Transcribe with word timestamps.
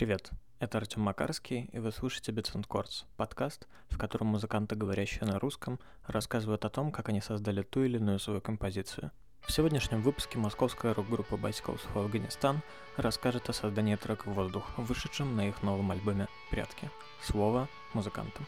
Привет, 0.00 0.30
это 0.60 0.78
Артем 0.78 1.02
Макарский, 1.02 1.68
и 1.74 1.78
вы 1.78 1.92
слушаете 1.92 2.32
Bits 2.32 2.54
and 2.54 2.66
Chords, 2.66 3.04
подкаст, 3.18 3.68
в 3.90 3.98
котором 3.98 4.28
музыканты, 4.28 4.74
говорящие 4.74 5.26
на 5.26 5.38
русском, 5.38 5.78
рассказывают 6.06 6.64
о 6.64 6.70
том, 6.70 6.90
как 6.90 7.10
они 7.10 7.20
создали 7.20 7.60
ту 7.60 7.82
или 7.82 7.98
иную 7.98 8.18
свою 8.18 8.40
композицию. 8.40 9.10
В 9.42 9.52
сегодняшнем 9.52 10.00
выпуске 10.00 10.38
московская 10.38 10.94
рок-группа 10.94 11.34
Bicycles 11.34 11.82
for 11.92 12.06
Афганистан 12.06 12.62
расскажет 12.96 13.50
о 13.50 13.52
создании 13.52 13.94
трека 13.96 14.30
«Воздух», 14.30 14.70
вышедшем 14.78 15.36
на 15.36 15.46
их 15.46 15.62
новом 15.62 15.90
альбоме 15.90 16.28
«Прятки». 16.50 16.88
Слово 17.22 17.68
музыкантам. 17.92 18.46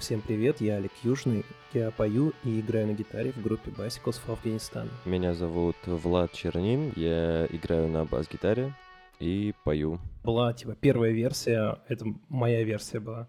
Всем 0.00 0.20
привет, 0.20 0.60
я 0.60 0.78
Олег 0.78 0.90
Южный. 1.04 1.46
Я 1.72 1.92
пою 1.92 2.32
и 2.42 2.58
играю 2.58 2.88
на 2.88 2.94
гитаре 2.94 3.30
в 3.30 3.40
группе 3.40 3.70
Bicycles 3.70 4.20
for 4.26 4.36
Afghanistan. 4.36 4.90
Меня 5.04 5.32
зовут 5.32 5.76
Влад 5.86 6.32
Чернин, 6.32 6.92
я 6.96 7.46
играю 7.46 7.86
на 7.86 8.04
бас-гитаре 8.04 8.74
и 9.22 9.54
пою. 9.64 9.98
Была, 10.24 10.52
типа, 10.52 10.74
первая 10.74 11.12
версия, 11.12 11.78
это 11.88 12.04
моя 12.28 12.62
версия 12.64 13.00
была. 13.00 13.28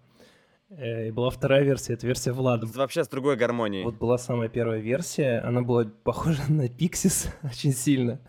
Э, 0.69 1.07
И 1.07 1.11
была 1.11 1.29
вторая 1.29 1.63
версия, 1.63 1.93
это 1.93 2.07
версия 2.07 2.31
Влада. 2.31 2.65
Вообще 2.65 3.03
с 3.03 3.07
другой 3.07 3.35
гармонией. 3.35 3.83
Вот 3.83 3.95
была 3.99 4.17
самая 4.17 4.49
первая 4.49 4.79
версия, 4.79 5.39
она 5.47 5.61
была 5.61 5.85
похожа 6.03 6.41
на 6.49 6.65
Pixies 6.65 7.29
очень 7.43 7.73
сильно. 7.73 8.19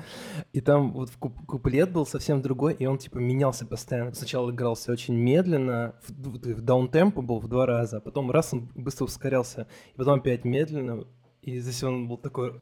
И 0.53 0.61
там 0.61 0.93
вот 0.93 1.09
в 1.11 1.19
куп- 1.19 1.45
куплет 1.47 1.91
был 1.91 2.05
совсем 2.07 2.43
другой, 2.43 2.75
и 2.75 2.87
он 2.87 2.99
типа 2.99 3.19
менялся 3.19 3.67
постоянно. 3.67 4.13
Сначала 4.13 4.51
игрался 4.51 4.93
очень 4.93 5.15
медленно, 5.15 5.95
в, 6.07 6.13
в 6.57 6.61
даунтемпо 6.63 7.23
был 7.23 7.41
в 7.41 7.49
два 7.49 7.65
раза, 7.67 7.97
а 7.97 8.01
потом 8.01 8.31
раз 8.31 8.53
он 8.53 8.69
быстро 8.75 9.07
ускорялся, 9.07 9.67
и 9.95 9.97
потом 9.97 10.21
опять 10.21 10.45
медленно, 10.45 11.05
и 11.45 11.59
здесь 11.59 11.83
он 11.83 12.09
был 12.09 12.17
такой... 12.17 12.59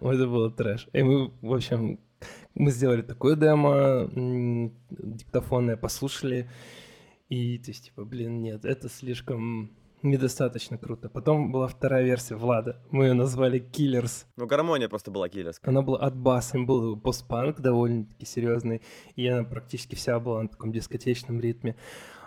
Ой, 0.00 0.14
это 0.14 0.26
было 0.26 0.50
трэш. 0.50 0.88
И 0.94 1.02
мы, 1.02 1.32
в 1.42 1.52
общем, 1.52 2.00
мы 2.54 2.70
сделали 2.70 3.02
такое 3.02 3.36
демо 3.36 4.08
диктофонное, 4.90 5.76
послушали, 5.76 6.48
и 7.28 7.58
то 7.58 7.70
есть, 7.70 7.86
типа, 7.86 8.04
блин, 8.06 8.40
нет, 8.40 8.64
это 8.64 8.88
слишком 8.88 9.70
недостаточно 10.02 10.78
круто. 10.78 11.08
Потом 11.08 11.52
была 11.52 11.68
вторая 11.68 12.04
версия 12.04 12.36
Влада, 12.36 12.80
мы 12.90 13.06
ее 13.06 13.12
назвали 13.14 13.60
Killers. 13.60 14.24
Ну, 14.36 14.46
гармония 14.46 14.88
просто 14.88 15.10
была 15.10 15.28
киллерская. 15.28 15.70
Она 15.70 15.82
была 15.82 15.98
от 15.98 16.16
баса, 16.16 16.58
был 16.58 16.98
постпанк 16.98 17.60
довольно-таки 17.60 18.26
серьезный, 18.26 18.82
и 19.16 19.26
она 19.26 19.44
практически 19.44 19.94
вся 19.94 20.18
была 20.20 20.42
на 20.42 20.48
таком 20.48 20.72
дискотечном 20.72 21.40
ритме. 21.40 21.76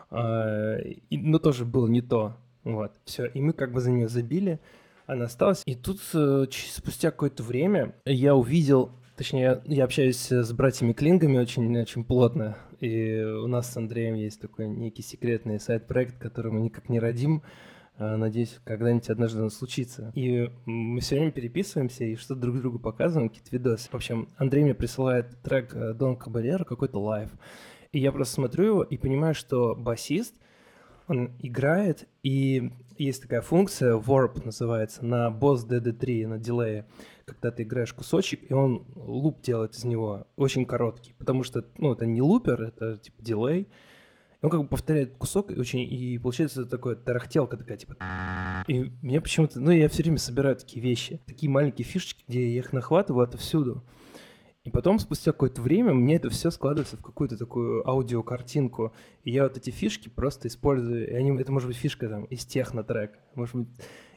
А, 0.10 0.78
и- 0.78 1.18
но 1.18 1.40
тоже 1.40 1.66
было 1.66 1.88
не 1.88 2.02
то. 2.02 2.36
Вот, 2.64 2.94
все. 3.06 3.26
И 3.26 3.42
мы 3.42 3.54
как 3.54 3.74
бы 3.74 3.82
за 3.82 3.92
нее 3.92 4.08
забили, 4.08 4.60
она 5.06 5.26
осталась. 5.26 5.64
И 5.66 5.76
тут 5.76 6.00
э, 6.14 6.46
спустя 6.52 7.12
какое-то 7.12 7.44
время 7.44 7.96
я 8.06 8.36
увидел, 8.36 8.92
точнее, 9.16 9.62
я, 9.66 9.84
общаюсь 9.84 10.32
с 10.32 10.52
братьями 10.54 10.94
Клингами 10.94 11.38
очень, 11.38 11.78
очень 11.78 12.04
плотно, 12.04 12.58
и 12.80 13.22
у 13.22 13.48
нас 13.48 13.72
с 13.72 13.78
Андреем 13.78 14.16
есть 14.16 14.42
такой 14.42 14.68
некий 14.68 15.02
секретный 15.02 15.60
сайт-проект, 15.60 16.18
который 16.18 16.52
мы 16.52 16.62
никак 16.62 16.90
не 16.90 17.00
родим, 17.00 17.44
а, 17.98 18.18
Надеюсь, 18.18 18.60
когда-нибудь 18.64 19.10
однажды 19.10 19.42
он 19.42 19.52
случится. 19.52 20.12
И 20.16 20.50
мы 20.66 21.00
все 21.00 21.16
время 21.16 21.32
переписываемся 21.32 22.04
и 22.04 22.16
что-то 22.16 22.42
друг 22.42 22.58
другу 22.58 22.80
показываем, 22.80 23.30
какие-то 23.30 23.52
видосы. 23.52 23.90
В 23.90 23.96
общем, 23.96 24.30
Андрей 24.38 24.64
мне 24.64 24.74
присылает 24.74 25.42
трек 25.44 25.76
э, 25.76 25.94
Don 25.94 26.18
Caballero, 26.18 26.64
какой-то 26.64 27.00
live. 27.00 27.30
И 27.92 28.00
я 28.00 28.12
просто 28.12 28.34
смотрю 28.34 28.66
его 28.66 28.84
и 28.84 28.98
понимаю, 28.98 29.36
что 29.36 29.76
басист, 29.76 30.34
он 31.08 31.32
играет, 31.40 32.08
и 32.24 32.72
есть 32.98 33.22
такая 33.22 33.42
функция, 33.42 33.98
warp 33.98 34.44
называется, 34.44 35.06
на 35.06 35.30
Boss 35.32 35.66
DD3, 35.66 36.28
на 36.28 36.38
дилее, 36.38 36.88
когда 37.26 37.52
ты 37.52 37.64
играешь 37.64 37.94
кусочек, 37.94 38.50
и 38.50 38.54
он 38.54 38.86
loop 38.96 39.42
делает 39.42 39.76
из 39.76 39.84
него 39.84 40.28
очень 40.36 40.66
короткий, 40.66 41.14
потому 41.14 41.44
что, 41.44 41.66
ну, 41.78 41.94
это 41.94 42.06
не 42.06 42.22
looper, 42.22 42.62
это 42.62 42.98
типа 42.98 43.22
delay, 43.22 43.68
он 44.42 44.50
как 44.50 44.62
бы 44.62 44.68
повторяет 44.68 45.16
кусок, 45.18 45.52
и 45.52 45.60
очень, 45.60 45.82
и 45.82 46.18
получается 46.18 46.66
такое 46.66 46.96
тарахтелка 46.96 47.56
такая, 47.56 47.78
типа... 47.78 47.96
И 48.68 48.92
мне 49.02 49.22
почему-то... 49.22 49.62
Ну, 49.62 49.72
я 49.72 49.88
все 49.88 50.04
время 50.04 50.18
собираю 50.18 50.58
такие 50.58 50.82
вещи, 50.82 51.22
такие 51.26 51.50
маленькие 51.50 51.86
фишечки, 51.86 52.26
где 52.28 52.54
я 52.54 52.60
их 52.60 52.74
нахватываю 52.74 53.24
отовсюду. 53.24 53.86
И 54.64 54.70
потом, 54.70 54.98
спустя 54.98 55.34
какое-то 55.34 55.62
время, 55.62 55.94
мне 55.94 56.16
это 56.16 56.30
все 56.30 56.50
складывается 56.50 56.96
в 56.96 57.02
какую-то 57.02 57.38
такую 57.38 57.88
аудиокартинку. 57.88 58.94
И 59.24 59.32
я 59.32 59.44
вот 59.44 59.58
эти 59.58 59.72
фишки 59.72 60.08
просто 60.08 60.48
использую. 60.48 61.10
И 61.10 61.14
они, 61.14 61.38
это 61.38 61.52
может 61.52 61.68
быть 61.68 61.76
фишка 61.76 62.08
там 62.08 62.24
из 62.26 62.46
техно-трека, 62.46 63.20
может 63.36 63.56
быть 63.56 63.68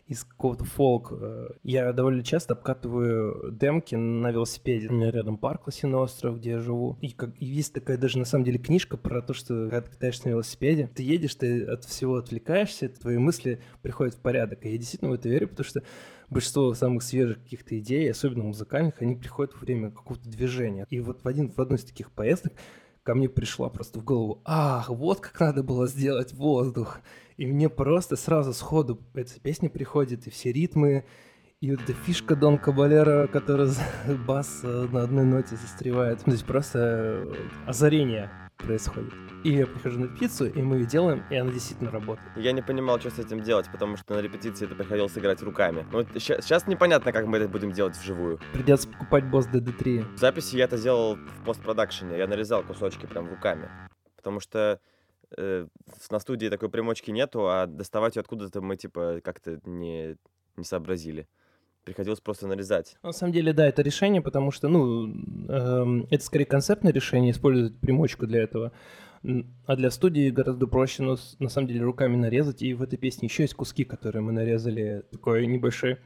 из 0.06 0.22
какого-то 0.22 0.64
фолк. 0.64 1.12
Э, 1.20 1.48
Я 1.64 1.92
довольно 1.92 2.22
часто 2.22 2.54
обкатываю 2.54 3.50
демки 3.50 3.96
на 3.96 4.30
велосипеде. 4.30 4.88
У 4.88 4.92
меня 4.92 5.10
рядом 5.10 5.36
парк 5.36 5.66
Лосиный 5.66 5.98
остров, 5.98 6.38
где 6.38 6.50
я 6.50 6.60
живу. 6.60 6.96
И, 7.00 7.10
как, 7.10 7.30
и 7.40 7.44
есть 7.44 7.72
такая 7.72 7.98
даже 7.98 8.20
на 8.20 8.24
самом 8.24 8.44
деле 8.44 8.60
книжка 8.60 8.96
про 8.96 9.20
то, 9.22 9.34
что 9.34 9.68
когда 9.68 9.80
ты 9.80 9.90
катаешься 9.90 10.28
на 10.28 10.30
велосипеде, 10.30 10.88
ты 10.94 11.02
едешь, 11.02 11.34
ты 11.34 11.64
от 11.64 11.84
всего 11.84 12.18
отвлекаешься, 12.18 12.88
твои 12.88 13.18
мысли 13.18 13.60
приходят 13.82 14.14
в 14.14 14.20
порядок. 14.20 14.64
И 14.64 14.70
я 14.70 14.78
действительно 14.78 15.10
в 15.10 15.14
это 15.14 15.28
верю, 15.28 15.48
потому 15.48 15.66
что 15.66 15.82
большинство 16.30 16.74
самых 16.74 17.02
свежих 17.02 17.42
каких-то 17.42 17.78
идей, 17.78 18.10
особенно 18.10 18.44
музыкальных, 18.44 19.00
они 19.00 19.16
приходят 19.16 19.54
во 19.54 19.60
время 19.60 19.90
какого-то 19.90 20.28
движения. 20.28 20.86
И 20.90 21.00
вот 21.00 21.22
в, 21.22 21.28
один, 21.28 21.50
в 21.50 21.58
одной 21.60 21.78
из 21.78 21.84
таких 21.84 22.10
поездок 22.10 22.52
ко 23.02 23.14
мне 23.14 23.28
пришла 23.28 23.68
просто 23.68 24.00
в 24.00 24.04
голову, 24.04 24.42
ах, 24.44 24.88
вот 24.88 25.20
как 25.20 25.38
надо 25.38 25.62
было 25.62 25.86
сделать 25.86 26.32
воздух. 26.32 27.00
И 27.36 27.46
мне 27.46 27.68
просто 27.68 28.16
сразу 28.16 28.52
сходу 28.52 29.00
эта 29.14 29.38
песня 29.40 29.70
приходит, 29.70 30.26
и 30.26 30.30
все 30.30 30.52
ритмы, 30.52 31.04
и 31.60 31.70
вот 31.70 31.80
эта 31.82 31.92
фишка 31.92 32.34
Дон 32.36 32.58
Кабалера, 32.58 33.28
которая 33.28 33.66
за- 33.66 33.82
бас 34.26 34.60
э, 34.62 34.88
на 34.90 35.02
одной 35.02 35.24
ноте 35.24 35.56
застревает. 35.56 36.22
То 36.24 36.30
есть 36.32 36.44
просто 36.44 36.78
э, 36.78 37.34
озарение 37.66 38.30
происходит. 38.56 39.12
И 39.44 39.50
я 39.52 39.66
прихожу 39.66 40.00
на 40.00 40.08
пиццу, 40.08 40.46
и 40.46 40.62
мы 40.62 40.76
ее 40.76 40.86
делаем, 40.86 41.24
и 41.30 41.36
она 41.36 41.52
действительно 41.52 41.90
работает. 41.90 42.28
Я 42.36 42.52
не 42.52 42.62
понимал, 42.62 42.98
что 42.98 43.10
с 43.10 43.18
этим 43.18 43.42
делать, 43.42 43.70
потому 43.70 43.96
что 43.96 44.14
на 44.14 44.20
репетиции 44.20 44.66
это 44.66 44.74
приходилось 44.74 45.16
играть 45.16 45.42
руками. 45.42 45.86
Ну, 45.92 46.04
сейчас 46.18 46.66
непонятно, 46.66 47.12
как 47.12 47.26
мы 47.26 47.38
это 47.38 47.48
будем 47.48 47.72
делать 47.72 47.96
вживую. 47.96 48.40
Придется 48.52 48.88
покупать 48.88 49.24
босс 49.24 49.46
DD3. 49.46 50.14
В 50.16 50.18
записи 50.18 50.56
я 50.56 50.64
это 50.64 50.78
делал 50.78 51.16
в 51.16 51.44
постпродакшене, 51.44 52.18
я 52.18 52.26
нарезал 52.26 52.64
кусочки 52.64 53.06
прям 53.06 53.28
руками. 53.28 53.70
Потому 54.16 54.40
что 54.40 54.80
э, 55.36 55.66
на 56.10 56.18
студии 56.18 56.48
такой 56.48 56.68
примочки 56.68 57.10
нету, 57.10 57.48
а 57.48 57.66
доставать 57.66 58.16
ее 58.16 58.20
откуда-то 58.20 58.60
мы, 58.60 58.76
типа, 58.76 59.20
как-то 59.22 59.60
не, 59.64 60.16
не 60.56 60.64
сообразили. 60.64 61.28
Приходилось 61.86 62.20
просто 62.20 62.48
нарезать. 62.48 62.96
На 63.04 63.12
самом 63.12 63.32
деле, 63.32 63.52
да, 63.52 63.64
это 63.64 63.80
решение, 63.80 64.20
потому 64.20 64.50
что, 64.50 64.66
ну, 64.66 65.06
эм, 65.06 66.08
это 66.10 66.24
скорее 66.24 66.44
концептное 66.44 66.92
решение, 66.92 67.30
использовать 67.30 67.78
примочку 67.78 68.26
для 68.26 68.42
этого. 68.42 68.72
А 69.66 69.76
для 69.76 69.92
студии 69.92 70.30
гораздо 70.30 70.66
проще, 70.66 71.04
но 71.04 71.16
на 71.38 71.48
самом 71.48 71.68
деле 71.68 71.82
руками 71.82 72.16
нарезать. 72.16 72.60
И 72.60 72.74
в 72.74 72.82
этой 72.82 72.96
песне 72.96 73.28
еще 73.28 73.44
есть 73.44 73.54
куски, 73.54 73.84
которые 73.84 74.20
мы 74.20 74.32
нарезали. 74.32 75.04
Такой 75.12 75.46
небольшой 75.46 75.98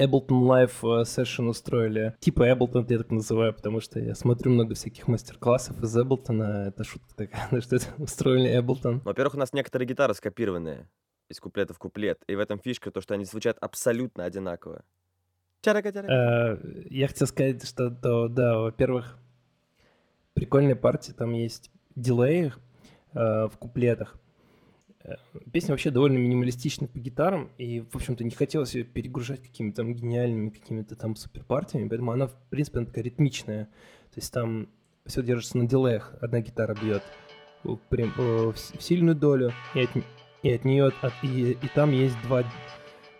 Ableton 0.00 0.42
Live 0.42 0.72
э, 0.82 1.02
session 1.04 1.48
устроили. 1.50 2.16
Типа 2.18 2.50
Ableton 2.50 2.84
я 2.88 2.98
так 2.98 3.12
называю, 3.12 3.54
потому 3.54 3.80
что 3.80 4.00
я 4.00 4.16
смотрю 4.16 4.50
много 4.50 4.74
всяких 4.74 5.06
мастер-классов 5.06 5.80
из 5.84 5.96
Ableton. 5.96 6.42
Это 6.66 6.82
шутка 6.82 7.14
такая, 7.14 7.60
что 7.60 7.76
это 7.76 7.86
устроили 7.98 8.58
Ableton. 8.58 9.02
Во-первых, 9.04 9.36
у 9.36 9.38
нас 9.38 9.52
некоторые 9.52 9.86
гитары 9.86 10.14
скопированные 10.14 10.88
из 11.28 11.40
куплета 11.40 11.74
в 11.74 11.78
куплет. 11.78 12.22
И 12.26 12.34
в 12.34 12.38
этом 12.40 12.58
фишка, 12.58 12.90
то, 12.90 13.00
что 13.00 13.14
они 13.14 13.24
звучат 13.24 13.56
абсолютно 13.60 14.24
одинаково. 14.24 14.84
Э, 16.08 16.84
Я 16.90 17.08
хотел 17.08 17.26
сказать, 17.26 17.66
что, 17.66 17.90
то, 17.90 18.28
да, 18.28 18.58
во-первых, 18.58 19.18
прикольная 20.34 20.76
партия, 20.76 21.12
там 21.12 21.32
есть 21.32 21.70
дилеи 21.94 22.52
э, 23.12 23.48
в 23.48 23.52
куплетах. 23.58 24.16
Э, 25.02 25.14
Песня 25.52 25.72
вообще 25.72 25.90
довольно 25.90 26.18
минималистична 26.18 26.86
по 26.86 26.98
гитарам, 26.98 27.50
и, 27.58 27.80
в 27.80 27.96
общем-то, 27.96 28.22
не 28.22 28.30
хотелось 28.30 28.74
ее 28.74 28.84
перегружать 28.84 29.42
какими-то 29.42 29.78
там 29.78 29.94
гениальными 29.94 30.50
какими-то 30.50 30.94
там 30.94 31.16
суперпартиями, 31.16 31.88
поэтому 31.88 32.12
она, 32.12 32.28
в 32.28 32.36
принципе, 32.50 32.78
она 32.78 32.86
такая 32.86 33.04
ритмичная. 33.04 33.64
То 33.64 34.20
есть 34.20 34.32
там 34.32 34.68
все 35.04 35.22
держится 35.22 35.58
на 35.58 35.66
дилеях. 35.66 36.14
Одна 36.20 36.40
гитара 36.40 36.74
бьет 36.74 37.02
в, 37.64 37.76
прям- 37.88 38.12
э, 38.18 38.52
в 38.52 38.56
сильную 38.82 39.16
долю, 39.16 39.52
и 39.74 39.80
от, 39.82 39.90
и 40.50 40.54
от 40.54 40.64
нее, 40.64 40.92
и, 41.22 41.52
и 41.60 41.68
там 41.74 41.90
есть 41.92 42.16
два 42.24 42.42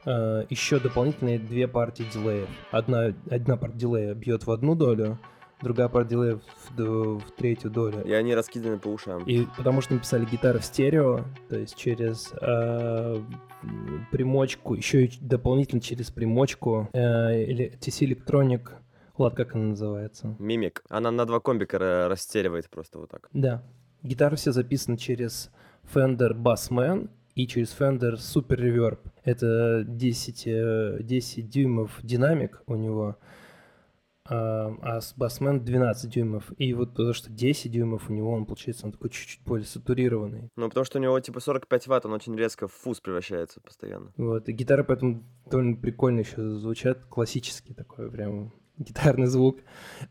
э, 0.05 0.45
еще 0.51 0.79
дополнительные 0.81 1.39
две 1.39 1.69
партии 1.69 2.07
дилеев. 2.13 2.49
Одна, 2.71 3.15
одна 3.31 3.57
партия 3.57 3.79
дилея 3.79 4.15
бьет 4.15 4.47
в 4.47 4.51
одну 4.51 4.75
долю, 4.75 5.19
другая 5.63 5.89
партия 5.89 6.11
дилея 6.11 6.37
в, 6.37 6.77
д- 6.77 6.85
в 6.85 7.31
третью 7.37 7.71
долю. 7.71 8.03
И 8.05 8.13
они 8.13 8.35
раскиданы 8.35 8.79
по 8.79 8.89
ушам. 8.89 9.25
И 9.25 9.47
потому 9.57 9.81
что 9.81 9.95
написали 9.95 10.25
гитары 10.25 10.59
в 10.61 10.65
стерео, 10.65 11.21
то 11.49 11.59
есть 11.59 11.77
через 11.77 12.33
э, 12.41 13.21
примочку, 14.11 14.75
еще 14.75 15.05
и 15.07 15.13
дополнительно 15.21 15.81
через 15.81 16.11
примочку 16.11 16.89
э, 16.93 17.43
или 17.45 17.73
TC 17.81 18.09
Electronic, 18.17 18.69
Влад, 19.17 19.35
как 19.35 19.55
она 19.55 19.69
называется? 19.69 20.37
Мимик. 20.39 20.85
Она 20.91 21.11
на 21.11 21.25
два 21.25 21.41
комбика 21.41 21.79
ра- 21.79 22.09
растеривает 22.09 22.69
просто 22.69 22.99
вот 22.99 23.11
так. 23.11 23.29
Да. 23.33 23.63
Гитары 24.03 24.37
все 24.37 24.53
записаны 24.53 24.99
через 24.99 25.51
Fender 25.95 26.33
Bassman 26.33 27.11
и 27.35 27.47
через 27.47 27.77
Fender 27.79 28.15
Super 28.15 28.59
Reverb. 28.59 28.99
Это 29.25 29.85
10, 29.87 30.47
э, 30.47 30.99
10 31.03 31.49
дюймов 31.49 31.99
динамик 32.03 32.63
у 32.67 32.77
него, 32.77 33.19
а, 34.29 34.75
а 34.83 35.01
с 35.01 35.15
Bassman 35.17 35.61
12 35.61 36.11
дюймов. 36.11 36.53
И 36.59 36.73
вот 36.75 36.95
то, 36.95 37.13
что 37.13 37.31
10 37.31 37.71
дюймов 37.71 38.09
у 38.09 38.13
него, 38.13 38.33
он 38.33 38.47
получается, 38.47 38.87
он 38.87 38.93
такой 38.93 39.11
чуть-чуть 39.11 39.43
более 39.45 39.67
сатурированный. 39.67 40.49
Ну, 40.57 40.69
потому 40.69 40.85
что 40.85 40.99
у 40.99 41.03
него 41.03 41.19
типа 41.21 41.41
45 41.41 41.87
ватт, 41.87 42.07
он 42.07 42.13
очень 42.13 42.37
резко 42.37 42.69
в 42.69 42.73
фуз 42.73 43.01
превращается 43.01 43.61
постоянно. 43.61 44.13
Вот, 44.17 44.49
и 44.49 44.53
гитары 44.53 44.85
поэтому 44.85 45.23
довольно 45.51 45.77
прикольно 45.77 46.21
еще 46.21 46.51
звучат, 46.51 47.05
классический 47.05 47.75
такой 47.75 48.11
прям 48.11 48.53
гитарный 48.79 49.27
звук. 49.27 49.59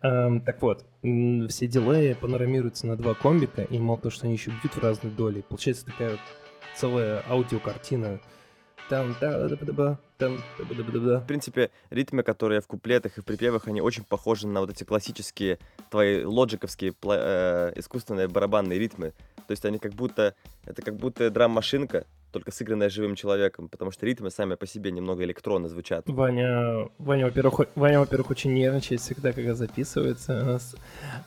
Эм, 0.02 0.42
так 0.42 0.62
вот, 0.62 0.86
все 1.02 1.68
дилеи 1.68 2.14
панорамируются 2.14 2.88
на 2.88 2.96
два 2.96 3.14
комбика, 3.14 3.64
и 3.64 3.78
мало 3.80 4.00
того, 4.00 4.12
что 4.12 4.26
они 4.26 4.36
еще 4.36 4.52
бьют 4.52 4.76
в 4.76 4.80
разные 4.80 5.12
доли, 5.12 5.42
получается 5.42 5.86
такая 5.86 6.12
вот 6.12 6.20
целая 6.76 7.24
аудиокартина. 7.30 8.20
Там, 8.90 9.16
да, 9.20 9.48
да, 9.48 9.56
да, 9.56 9.72
да, 9.74 10.00
там, 10.20 10.38
да, 10.60 10.66
да, 10.76 10.84
да, 10.84 11.00
да. 11.00 11.20
В 11.20 11.26
принципе, 11.26 11.72
ритмы, 11.90 12.22
которые 12.22 12.62
в 12.62 12.68
куплетах 12.68 13.18
и 13.18 13.22
в 13.22 13.26
припевах, 13.26 13.68
они 13.68 13.82
очень 13.82 14.04
похожи 14.04 14.48
на 14.48 14.62
вот 14.62 14.70
эти 14.70 14.84
классические 14.84 15.58
твои 15.90 16.24
лоджиковские 16.24 16.94
э, 17.04 17.74
искусственные 17.76 18.28
барабанные 18.28 18.78
ритмы. 18.78 19.14
То 19.48 19.52
есть 19.52 19.66
они 19.66 19.80
как 19.80 19.94
будто, 19.94 20.36
это 20.66 20.84
как 20.84 20.98
будто 20.98 21.32
драм-машинка, 21.32 22.06
только 22.36 22.52
сыгранная 22.52 22.90
живым 22.90 23.16
человеком, 23.16 23.70
потому 23.70 23.92
что 23.92 24.06
ритмы 24.06 24.30
сами 24.30 24.56
по 24.56 24.68
себе 24.68 24.92
немного 24.92 25.24
электронно 25.24 25.70
звучат. 25.70 26.04
Ваня, 26.06 26.90
Ваня, 26.98 27.28
во-первых, 27.28 27.70
Ваня, 27.76 28.02
во-первых, 28.02 28.32
очень 28.32 28.54
нервничает 28.54 29.00
всегда, 29.00 29.32
когда 29.32 29.56
записывается. 29.56 30.42
У 30.42 30.46
нас, 30.46 30.76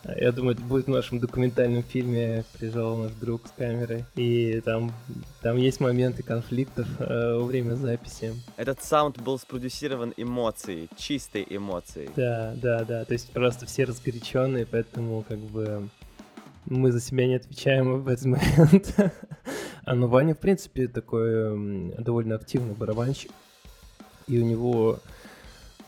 я 0.04 0.32
думаю, 0.32 0.54
это 0.54 0.62
будет 0.64 0.84
в 0.84 0.90
нашем 0.90 1.18
документальном 1.18 1.82
фильме 1.82 2.44
«Приезжал 2.58 2.98
наш 2.98 3.12
друг 3.12 3.46
с 3.46 3.52
камерой». 3.52 4.04
И 4.16 4.60
там, 4.66 4.92
там 5.40 5.56
есть 5.56 5.80
моменты 5.80 6.22
конфликтов 6.22 6.86
э, 6.98 7.36
во 7.38 7.44
время 7.44 7.76
записи. 7.76 8.34
Этот 8.58 8.82
саунд 8.82 9.18
был 9.18 9.38
спродюсирован 9.38 10.12
эмоцией, 10.18 10.90
чистой 10.98 11.46
эмоцией. 11.48 12.10
Да, 12.16 12.52
да, 12.56 12.84
да. 12.84 13.06
То 13.06 13.14
есть 13.14 13.32
просто 13.32 13.64
все 13.64 13.84
разгоряченные, 13.84 14.66
поэтому 14.66 15.24
как 15.26 15.38
бы 15.38 15.88
мы 16.66 16.92
за 16.92 17.00
себя 17.00 17.26
не 17.26 17.36
отвечаем 17.36 18.02
в 18.02 18.08
этот 18.08 18.26
момент. 18.26 18.94
А 19.88 19.94
ну 19.94 20.06
Ваня, 20.06 20.34
в 20.34 20.38
принципе, 20.38 20.86
такой 20.86 21.94
довольно 21.96 22.34
активный 22.34 22.74
барабанщик. 22.74 23.30
И 24.26 24.38
у 24.38 24.44
него, 24.44 24.98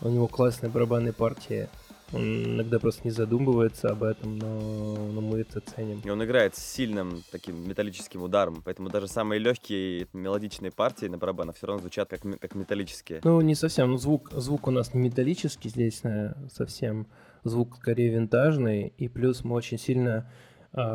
у 0.01 0.09
него 0.09 0.27
классные 0.27 0.71
барабанные 0.71 1.13
партии. 1.13 1.69
Он 2.11 2.43
иногда 2.55 2.79
просто 2.79 3.01
не 3.03 3.11
задумывается 3.11 3.89
об 3.89 4.01
этом, 4.01 4.39
но, 4.39 4.95
но 4.95 5.21
мы 5.21 5.41
это 5.41 5.59
ценим. 5.59 6.01
И 6.03 6.09
он 6.09 6.23
играет 6.23 6.55
с 6.55 6.63
сильным 6.63 7.23
таким 7.31 7.69
металлическим 7.69 8.23
ударом, 8.23 8.63
поэтому 8.65 8.89
даже 8.89 9.07
самые 9.07 9.37
легкие 9.37 10.07
мелодичные 10.13 10.71
партии 10.71 11.05
на 11.05 11.19
барабанах 11.19 11.55
все 11.55 11.67
равно 11.67 11.81
звучат 11.81 12.09
как, 12.09 12.21
как 12.39 12.55
металлические. 12.55 13.21
Ну, 13.23 13.39
не 13.41 13.53
совсем. 13.53 13.91
Ну, 13.91 13.97
звук, 13.97 14.31
звук 14.31 14.67
у 14.67 14.71
нас 14.71 14.95
не 14.95 14.99
металлический 14.99 15.69
здесь 15.69 15.99
э, 16.03 16.33
совсем. 16.51 17.05
Звук 17.43 17.77
скорее 17.77 18.09
винтажный. 18.09 18.93
И 18.97 19.07
плюс 19.07 19.43
мы 19.43 19.53
очень 19.53 19.77
сильно 19.77 20.27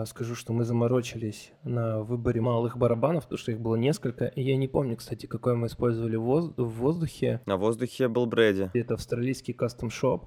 скажу, 0.07 0.35
что 0.35 0.53
мы 0.53 0.65
заморочились 0.65 1.53
на 1.65 2.03
выборе 2.03 2.41
малых 2.41 2.79
барабанов, 2.79 3.25
потому 3.25 3.39
что 3.39 3.53
их 3.53 3.61
было 3.61 3.77
несколько. 3.77 4.27
И 4.27 4.43
я 4.43 4.57
не 4.57 4.69
помню, 4.69 4.97
кстати, 4.97 5.27
какой 5.27 5.55
мы 5.55 5.67
использовали 5.67 6.17
воз- 6.17 6.53
в 6.57 6.69
воздухе. 6.69 7.41
На 7.47 7.57
воздухе 7.57 8.09
был 8.09 8.27
Брэди. 8.27 8.71
Это 8.73 8.95
австралийский 8.95 9.53
кастом-шоп. 9.53 10.27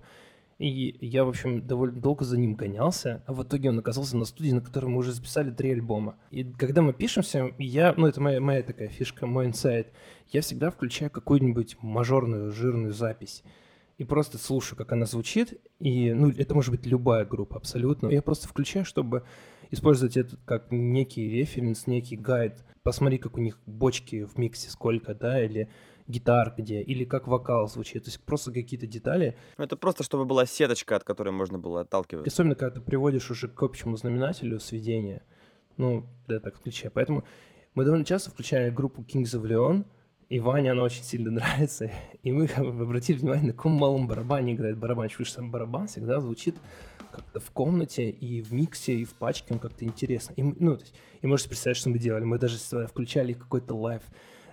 И 0.60 0.98
я, 1.00 1.24
в 1.24 1.30
общем, 1.30 1.66
довольно 1.66 2.02
долго 2.02 2.26
за 2.26 2.38
ним 2.38 2.56
гонялся, 2.56 3.24
а 3.26 3.34
в 3.34 3.42
итоге 3.44 3.70
он 3.70 3.80
оказался 3.80 4.18
на 4.18 4.26
студии, 4.26 4.52
на 4.52 4.60
которой 4.60 4.88
мы 4.88 4.98
уже 4.98 5.14
записали 5.14 5.52
три 5.52 5.72
альбома. 5.72 6.18
И 6.32 6.44
когда 6.44 6.82
мы 6.82 6.92
пишемся, 6.92 7.52
я, 7.58 7.94
ну 7.96 8.08
это 8.08 8.20
моя, 8.20 8.42
моя 8.42 8.62
такая 8.62 8.90
фишка, 8.90 9.26
мой 9.26 9.46
инсайт, 9.46 9.94
я 10.28 10.42
всегда 10.42 10.70
включаю 10.70 11.10
какую-нибудь 11.12 11.78
мажорную, 11.82 12.52
жирную 12.52 12.92
запись 12.92 13.42
и 14.00 14.06
просто 14.06 14.38
слушаю, 14.38 14.78
как 14.78 14.94
она 14.94 15.06
звучит, 15.06 15.60
и, 15.80 16.14
ну, 16.14 16.30
это 16.30 16.56
может 16.56 16.72
быть 16.72 16.86
любая 16.86 17.26
группа 17.26 17.58
абсолютно. 17.58 18.08
Я 18.08 18.22
просто 18.22 18.48
включаю, 18.48 18.86
чтобы 18.86 19.26
использовать 19.72 20.16
это 20.16 20.38
как 20.46 20.72
некий 20.72 21.30
референс, 21.30 21.86
некий 21.86 22.16
гайд. 22.16 22.64
Посмотри, 22.82 23.18
как 23.18 23.38
у 23.38 23.42
них 23.42 23.60
бочки 23.66 24.24
в 24.24 24.38
миксе 24.38 24.70
сколько, 24.70 25.14
да, 25.14 25.44
или 25.44 25.70
гитар 26.08 26.56
где, 26.58 26.82
или 26.82 27.04
как 27.04 27.28
вокал 27.28 27.68
звучит. 27.68 28.06
То 28.06 28.10
есть 28.10 28.24
просто 28.24 28.54
какие-то 28.54 28.88
детали. 28.88 29.38
Ну, 29.58 29.66
Это 29.66 29.76
просто, 29.76 30.06
чтобы 30.06 30.24
была 30.24 30.46
сеточка, 30.46 30.96
от 30.96 31.04
которой 31.04 31.32
можно 31.32 31.60
было 31.60 31.82
отталкиваться. 31.82 32.32
Особенно, 32.32 32.56
когда 32.56 32.76
ты 32.76 32.82
приводишь 32.82 33.30
уже 33.30 33.50
к 33.50 33.62
общему 33.62 33.98
знаменателю 33.98 34.62
сведения. 34.62 35.24
Ну, 35.76 36.06
да, 36.26 36.40
так 36.40 36.56
включая. 36.56 36.90
Поэтому 36.90 37.26
мы 37.76 37.84
довольно 37.84 38.06
часто 38.06 38.32
включаем 38.32 38.74
группу 38.74 39.02
Kings 39.02 39.38
of 39.38 39.44
Leon, 39.44 39.86
и 40.30 40.40
Ване 40.40 40.72
она 40.72 40.84
очень 40.84 41.04
сильно 41.04 41.32
нравится. 41.32 41.92
И 42.24 42.32
мы 42.32 42.48
как 42.48 42.64
бы 42.64 42.84
обратили 42.84 43.18
внимание, 43.18 43.48
на 43.48 43.54
каком 43.54 43.74
малом 43.74 44.08
барабане 44.08 44.54
играет 44.54 44.78
барабанщик. 44.78 45.18
Потому 45.18 45.26
что 45.26 45.36
сам 45.36 45.52
барабан 45.52 45.88
всегда 45.88 46.22
звучит 46.22 46.56
как-то 47.12 47.40
в 47.40 47.50
комнате 47.52 48.10
и 48.10 48.42
в 48.42 48.54
миксе, 48.54 48.94
и 48.94 49.06
в 49.06 49.16
пачке, 49.16 49.54
он 49.54 49.60
как-то 49.60 49.84
интересно. 49.84 50.34
И, 50.34 50.44
ну, 50.44 50.78
то 50.78 50.84
есть, 50.84 50.94
и 51.22 51.28
можете 51.28 51.50
представить, 51.50 51.78
что 51.78 51.90
мы 51.90 51.98
делали. 51.98 52.24
Мы 52.24 52.38
даже 52.38 52.58
включали 52.88 53.34
какой-то 53.34 53.76
live 53.76 54.04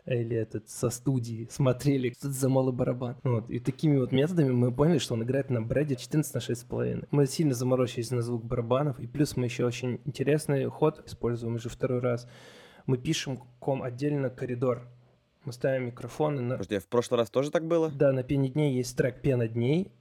или 0.07 0.37
этот 0.37 0.69
со 0.71 0.89
студии, 0.89 1.49
смотрели, 1.51 2.11
что 2.11 2.29
это 2.29 2.37
за 2.37 2.49
малый 2.49 2.73
барабан. 2.73 3.17
Вот. 3.25 3.51
И 3.51 3.59
такими 3.59 3.99
вот 3.99 4.13
методами 4.13 4.53
мы 4.53 4.73
поняли, 4.73 4.99
что 4.99 5.15
он 5.15 5.25
играет 5.25 5.51
на 5.51 5.61
Brady 5.61 5.97
14 5.97 6.33
на 6.33 6.39
6,5. 6.39 7.09
Мы 7.11 7.27
сильно 7.27 7.55
заморочились 7.55 8.13
на 8.13 8.23
звук 8.23 8.45
барабанов, 8.45 9.01
и 9.01 9.07
плюс 9.07 9.37
мы 9.37 9.47
еще 9.47 9.65
очень 9.67 10.01
интересный 10.05 10.65
ход 10.67 11.03
используем 11.07 11.57
уже 11.57 11.69
второй 11.69 11.99
раз. 11.99 12.29
Мы 12.87 12.99
пишем 12.99 13.39
room 13.59 13.83
отдельно 13.83 14.31
коридор. 14.31 14.89
Мы 15.47 15.53
ставим 15.53 15.87
микрофоны 15.87 16.43
на... 16.43 16.55
Подожди, 16.55 16.75
а 16.75 16.81
в 16.81 16.89
прошлый 16.89 17.21
раз 17.21 17.31
тоже 17.31 17.53
так 17.53 17.65
было? 17.67 17.89
Да, 17.89 18.13
на 18.13 18.25
пене 18.25 18.49
дней 18.49 18.75
есть 18.75 18.97
трек 18.97 19.23
«Пена 19.23 19.47
дней», 19.47 19.93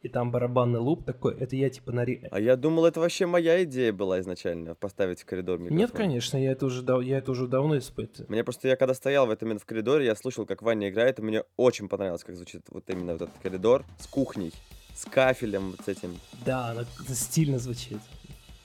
и 0.00 0.08
там 0.08 0.32
барабанный 0.32 0.78
loop 0.78 1.04
такой, 1.04 1.36
это 1.38 1.54
я 1.54 1.68
типа 1.68 1.92
на... 1.92 2.06
А 2.30 2.40
я 2.40 2.56
думал, 2.56 2.86
это 2.86 2.98
вообще 3.00 3.26
моя 3.26 3.62
идея 3.64 3.92
была 3.92 4.18
изначально, 4.20 4.74
поставить 4.74 5.20
в 5.20 5.26
коридор 5.26 5.58
микрофон. 5.58 5.76
Нет, 5.76 5.90
конечно, 5.90 6.38
я 6.38 6.52
это 6.52 6.64
уже, 6.64 6.80
дав- 6.80 7.02
я 7.02 7.18
это 7.18 7.30
уже 7.30 7.46
давно 7.46 7.76
испытываю. 7.76 8.30
Мне 8.30 8.42
просто, 8.42 8.68
я 8.68 8.76
когда 8.76 8.94
стоял 8.94 9.26
в 9.26 9.30
этом 9.30 9.48
именно 9.48 9.60
в 9.60 9.66
коридоре, 9.66 10.06
я 10.06 10.16
слушал, 10.16 10.46
как 10.46 10.62
Ваня 10.62 10.88
играет, 10.88 11.18
и 11.18 11.22
мне 11.22 11.44
очень 11.58 11.86
понравилось, 11.86 12.24
как 12.24 12.36
звучит 12.36 12.62
вот 12.70 12.88
именно 12.88 13.12
вот 13.12 13.20
этот 13.20 13.36
коридор 13.42 13.84
с 13.98 14.06
кухней, 14.06 14.54
с 14.94 15.04
кафелем 15.04 15.72
вот 15.72 15.80
с 15.84 15.88
этим. 15.88 16.18
Да, 16.46 16.68
она 16.70 16.86
стильно 17.08 17.58
звучит. 17.58 17.98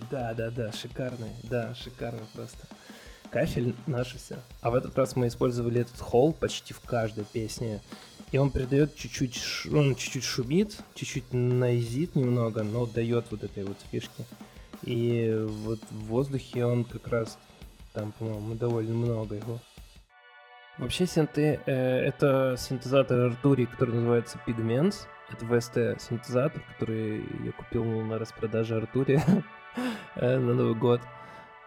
Да, 0.10 0.34
да, 0.34 0.50
да, 0.50 0.72
шикарный, 0.72 1.32
да, 1.44 1.76
шикарно 1.76 2.22
просто. 2.34 2.60
Кафель 3.36 3.76
наше 3.86 4.18
все. 4.18 4.38
А 4.62 4.72
в 4.72 4.76
этот 4.76 4.98
раз 4.98 5.18
мы 5.18 5.28
использовали 5.28 5.82
этот 5.82 6.00
холл 6.00 6.32
почти 6.32 6.74
в 6.74 6.80
каждой 6.80 7.26
песне. 7.26 7.82
И 8.32 8.38
он 8.38 8.50
придает 8.50 8.96
чуть-чуть, 8.96 9.36
ш- 9.36 9.70
он 9.78 9.94
чуть-чуть 9.96 10.24
шумит, 10.24 10.78
чуть-чуть 10.94 11.34
найзит 11.34 12.16
немного, 12.16 12.64
но 12.64 12.86
дает 12.86 13.26
вот 13.32 13.44
этой 13.44 13.66
вот 13.66 13.76
фишки. 13.92 14.24
И 14.84 15.38
вот 15.66 15.82
в 15.92 16.06
воздухе 16.06 16.64
он 16.66 16.86
как 16.86 17.10
раз 17.10 17.38
там, 17.92 18.14
по-моему, 18.14 18.56
довольно 18.56 18.94
много 18.94 19.36
его. 19.36 19.60
Вообще 20.78 21.06
синты 21.06 21.60
э, 21.66 21.74
это 21.74 22.56
синтезатор 22.58 23.20
Артури, 23.20 23.66
который 23.66 23.96
называется 23.96 24.40
Pigments. 24.48 25.08
Это 25.30 25.46
VST 25.46 26.00
синтезатор, 26.00 26.64
который 26.72 27.18
я 27.44 27.52
купил 27.52 27.84
на 27.84 28.18
распродаже 28.18 28.78
Артури 28.78 29.22
э, 30.16 30.38
на 30.38 30.54
Новый 30.54 30.76
год. 30.76 31.02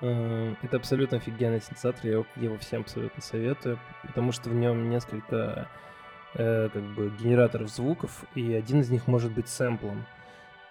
Это 0.01 0.77
абсолютно 0.77 1.17
офигенный 1.17 1.61
синтезатор, 1.61 2.01
я 2.05 2.13
его, 2.13 2.27
его 2.37 2.57
всем 2.59 2.83
абсолютно 2.83 3.21
советую, 3.21 3.81
потому 4.03 4.31
что 4.31 4.49
в 4.49 4.55
нем 4.55 4.91
несколько 4.91 5.69
э, 6.35 6.69
как 6.73 6.83
бы 6.83 7.11
генераторов 7.19 7.69
звуков, 7.69 8.25
и 8.37 8.53
один 8.53 8.81
из 8.81 8.91
них 8.91 9.09
может 9.09 9.33
быть 9.33 9.49
сэмплом. 9.49 10.07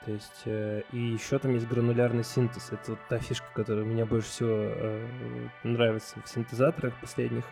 То 0.05 0.11
есть, 0.13 0.43
э, 0.45 0.83
и 0.93 0.97
еще 0.97 1.37
там 1.39 1.53
есть 1.53 1.67
гранулярный 1.67 2.23
синтез. 2.23 2.69
Это 2.71 2.91
вот 2.91 2.99
та 3.09 3.19
фишка, 3.19 3.47
которая 3.53 3.83
мне 3.83 4.05
больше 4.05 4.29
всего 4.29 4.55
э, 4.55 5.07
нравится 5.63 6.15
в 6.23 6.29
синтезаторах 6.29 6.93
последних. 7.01 7.43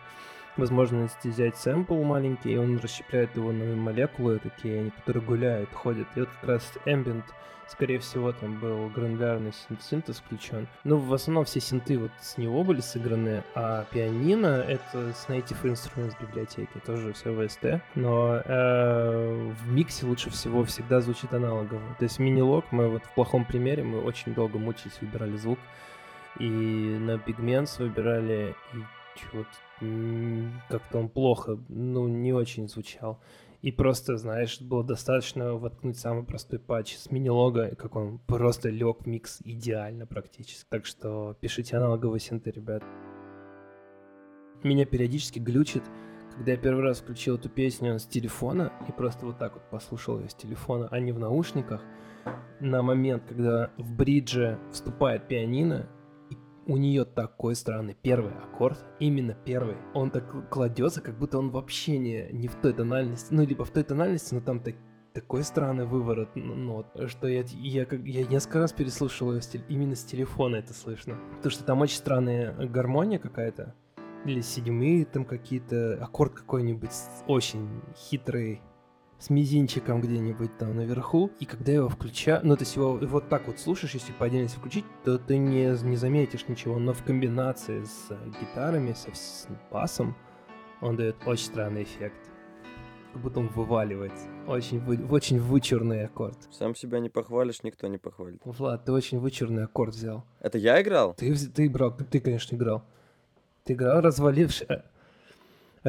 Возможность 0.56 1.22
взять 1.24 1.56
сэмпл 1.56 2.02
маленький, 2.02 2.52
и 2.52 2.56
он 2.56 2.78
расщепляет 2.78 3.36
его 3.36 3.52
на 3.52 3.76
молекулы 3.76 4.38
такие, 4.38 4.80
они, 4.80 4.90
которые 4.90 5.22
гуляют, 5.22 5.70
ходят. 5.72 6.06
И 6.14 6.20
вот 6.20 6.28
как 6.40 6.48
раз 6.48 6.72
ambient, 6.86 7.24
скорее 7.68 7.98
всего, 7.98 8.32
там 8.32 8.58
был 8.58 8.88
гранулярный 8.88 9.52
син- 9.52 9.78
синтез 9.80 10.16
включен. 10.18 10.66
Ну, 10.84 10.96
в 10.96 11.12
основном 11.12 11.44
все 11.44 11.60
синты 11.60 11.98
вот 11.98 12.10
с 12.20 12.38
него 12.38 12.64
были 12.64 12.80
сыграны, 12.80 13.42
а 13.54 13.84
пианино— 13.90 14.46
это 14.68 15.12
с 15.12 15.26
Native 15.28 15.62
Instruments 15.64 16.14
библиотеки, 16.18 16.78
тоже 16.86 17.12
все 17.12 17.30
VST. 17.34 17.80
Но 17.94 18.40
э, 18.44 19.52
в 19.62 19.72
миксе 19.72 20.06
лучше 20.06 20.30
всего 20.30 20.64
всегда 20.64 21.00
звучит 21.00 21.34
аналогово. 21.34 21.82
То 21.98 22.04
есть 22.04 22.18
мини-лог, 22.18 22.64
мы 22.70 22.88
вот 22.88 23.04
в 23.04 23.14
плохом 23.14 23.44
примере, 23.44 23.82
мы 23.82 24.00
очень 24.00 24.32
долго 24.32 24.58
мучились, 24.58 24.98
выбирали 25.00 25.36
звук. 25.36 25.58
И 26.38 26.44
на 27.00 27.12
Pigments 27.12 27.78
выбирали, 27.78 28.54
и 28.74 28.76
чего-то 29.16 29.48
как-то 30.68 30.98
он 30.98 31.08
плохо, 31.08 31.58
ну, 31.68 32.08
не 32.08 32.32
очень 32.32 32.68
звучал. 32.68 33.20
И 33.62 33.72
просто, 33.72 34.16
знаешь, 34.16 34.60
было 34.60 34.84
достаточно 34.84 35.54
воткнуть 35.54 35.98
самый 35.98 36.24
простой 36.24 36.58
патч 36.58 36.96
с 36.96 37.10
мини-лога, 37.10 37.68
и 37.68 37.74
как 37.74 37.96
он 37.96 38.18
просто 38.18 38.68
лег 38.68 39.02
в 39.02 39.06
микс 39.06 39.40
идеально 39.44 40.06
практически. 40.06 40.66
Так 40.68 40.86
что 40.86 41.36
пишите 41.40 41.76
аналоговые 41.76 42.20
синты, 42.20 42.50
ребят. 42.50 42.84
меня 44.62 44.84
периодически 44.84 45.38
глючит, 45.38 45.82
когда 46.30 46.52
я 46.52 46.58
первый 46.58 46.82
раз 46.82 47.00
включил 47.00 47.36
эту 47.36 47.48
песню 47.48 47.98
с 47.98 48.04
телефона 48.04 48.72
и 48.88 48.92
просто 48.92 49.26
вот 49.26 49.38
так 49.38 49.54
вот 49.54 49.62
послушал 49.70 50.20
ее 50.20 50.28
с 50.28 50.34
телефона, 50.34 50.88
а 50.90 51.00
не 51.00 51.12
в 51.12 51.18
наушниках, 51.18 51.82
на 52.60 52.82
момент, 52.82 53.24
когда 53.26 53.70
в 53.78 53.96
бридже 53.96 54.58
вступает 54.70 55.28
пианино, 55.28 55.88
у 56.66 56.76
нее 56.76 57.04
такой 57.04 57.54
странный 57.54 57.96
первый 58.00 58.32
аккорд, 58.32 58.78
именно 58.98 59.34
первый, 59.34 59.76
он 59.94 60.10
так 60.10 60.48
кладется, 60.50 61.00
как 61.00 61.18
будто 61.18 61.38
он 61.38 61.50
вообще 61.50 61.98
не, 61.98 62.28
не 62.32 62.48
в 62.48 62.56
той 62.56 62.72
тональности, 62.72 63.32
ну, 63.32 63.44
либо 63.44 63.64
в 63.64 63.70
той 63.70 63.84
тональности, 63.84 64.34
но 64.34 64.40
там 64.40 64.60
так, 64.60 64.74
такой 65.12 65.44
странный 65.44 65.86
выворот 65.86 66.34
нот, 66.34 66.86
что 67.06 67.28
я, 67.28 67.44
я, 67.52 67.86
я 67.90 68.26
несколько 68.26 68.58
раз 68.58 68.72
переслушал 68.72 69.32
ее 69.34 69.42
с, 69.42 69.50
именно 69.68 69.94
с 69.94 70.04
телефона 70.04 70.56
это 70.56 70.74
слышно. 70.74 71.18
Потому 71.36 71.50
что 71.50 71.64
там 71.64 71.80
очень 71.80 71.96
странная 71.96 72.52
гармония 72.66 73.18
какая-то, 73.18 73.74
или 74.24 74.40
седьмые 74.40 75.04
там 75.04 75.24
какие-то, 75.24 76.02
аккорд 76.02 76.34
какой-нибудь 76.34 76.90
очень 77.28 77.80
хитрый, 77.94 78.60
с 79.18 79.30
мизинчиком 79.30 80.00
где-нибудь 80.00 80.58
там 80.58 80.76
наверху, 80.76 81.30
и 81.40 81.46
когда 81.46 81.72
его 81.72 81.88
включаю, 81.88 82.40
ну, 82.44 82.56
то 82.56 82.62
есть 82.62 82.76
его 82.76 82.98
вот 83.00 83.28
так 83.28 83.46
вот 83.46 83.58
слушаешь, 83.58 83.94
если 83.94 84.12
по 84.12 84.26
отдельности 84.26 84.58
включить, 84.58 84.84
то 85.04 85.18
ты 85.18 85.38
не, 85.38 85.66
не 85.84 85.96
заметишь 85.96 86.48
ничего, 86.48 86.78
но 86.78 86.92
в 86.92 87.02
комбинации 87.02 87.84
с 87.84 88.08
гитарами, 88.40 88.92
со, 88.92 89.14
с 89.14 89.48
басом, 89.70 90.14
он 90.80 90.96
дает 90.96 91.16
очень 91.26 91.46
странный 91.46 91.84
эффект. 91.84 92.18
Как 93.12 93.22
будто 93.22 93.40
он 93.40 93.48
вываливается. 93.48 94.26
Очень, 94.46 94.78
вы, 94.80 95.02
очень 95.10 95.40
вычурный 95.40 96.04
аккорд. 96.04 96.36
Сам 96.52 96.74
себя 96.74 96.98
не 97.00 97.08
похвалишь, 97.08 97.62
никто 97.62 97.86
не 97.86 97.96
похвалит. 97.96 98.42
Влад, 98.44 98.84
ты 98.84 98.92
очень 98.92 99.18
вычурный 99.18 99.64
аккорд 99.64 99.94
взял. 99.94 100.26
Это 100.40 100.58
я 100.58 100.82
играл? 100.82 101.14
Ты, 101.14 101.34
ты 101.34 101.70
брал, 101.70 101.96
ты, 101.96 102.04
ты, 102.04 102.20
конечно, 102.20 102.54
играл. 102.54 102.84
Ты 103.64 103.72
играл, 103.72 104.02
развалившись, 104.02 104.66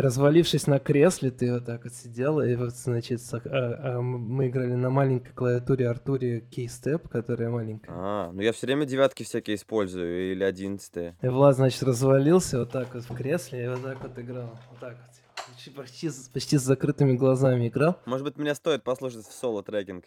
развалившись 0.01 0.67
на 0.67 0.79
кресле, 0.79 1.31
ты 1.31 1.51
вот 1.51 1.65
так 1.65 1.83
вот 1.83 1.93
сидел, 1.93 2.39
и 2.39 2.55
вот, 2.55 2.75
значит, 2.75 3.21
а, 3.33 3.39
а 3.43 4.01
мы 4.01 4.47
играли 4.47 4.73
на 4.73 4.89
маленькой 4.89 5.33
клавиатуре 5.33 5.89
Артуре 5.89 6.39
Keystep, 6.39 7.07
которая 7.09 7.49
маленькая. 7.49 7.91
А, 7.91 8.31
ну 8.31 8.41
я 8.41 8.51
все 8.53 8.67
время 8.67 8.85
девятки 8.85 9.23
всякие 9.23 9.55
использую, 9.55 10.31
или 10.31 10.43
одиннадцатые. 10.43 11.17
И 11.21 11.27
Влад, 11.27 11.55
значит, 11.55 11.81
развалился 11.83 12.59
вот 12.59 12.71
так 12.71 12.93
вот 12.93 13.03
в 13.03 13.15
кресле, 13.15 13.65
и 13.65 13.67
вот 13.67 13.83
так 13.83 14.01
вот 14.01 14.17
играл, 14.19 14.59
вот 14.69 14.79
так 14.79 14.97
вот. 14.97 15.53
Почти, 15.53 15.69
почти, 15.71 16.09
почти 16.33 16.57
с 16.57 16.61
закрытыми 16.61 17.13
глазами 17.13 17.67
играл. 17.67 17.99
Может 18.05 18.25
быть, 18.25 18.37
меня 18.37 18.55
стоит 18.55 18.83
послушать 18.83 19.25
в 19.25 19.31
соло-трекинг. 19.31 20.05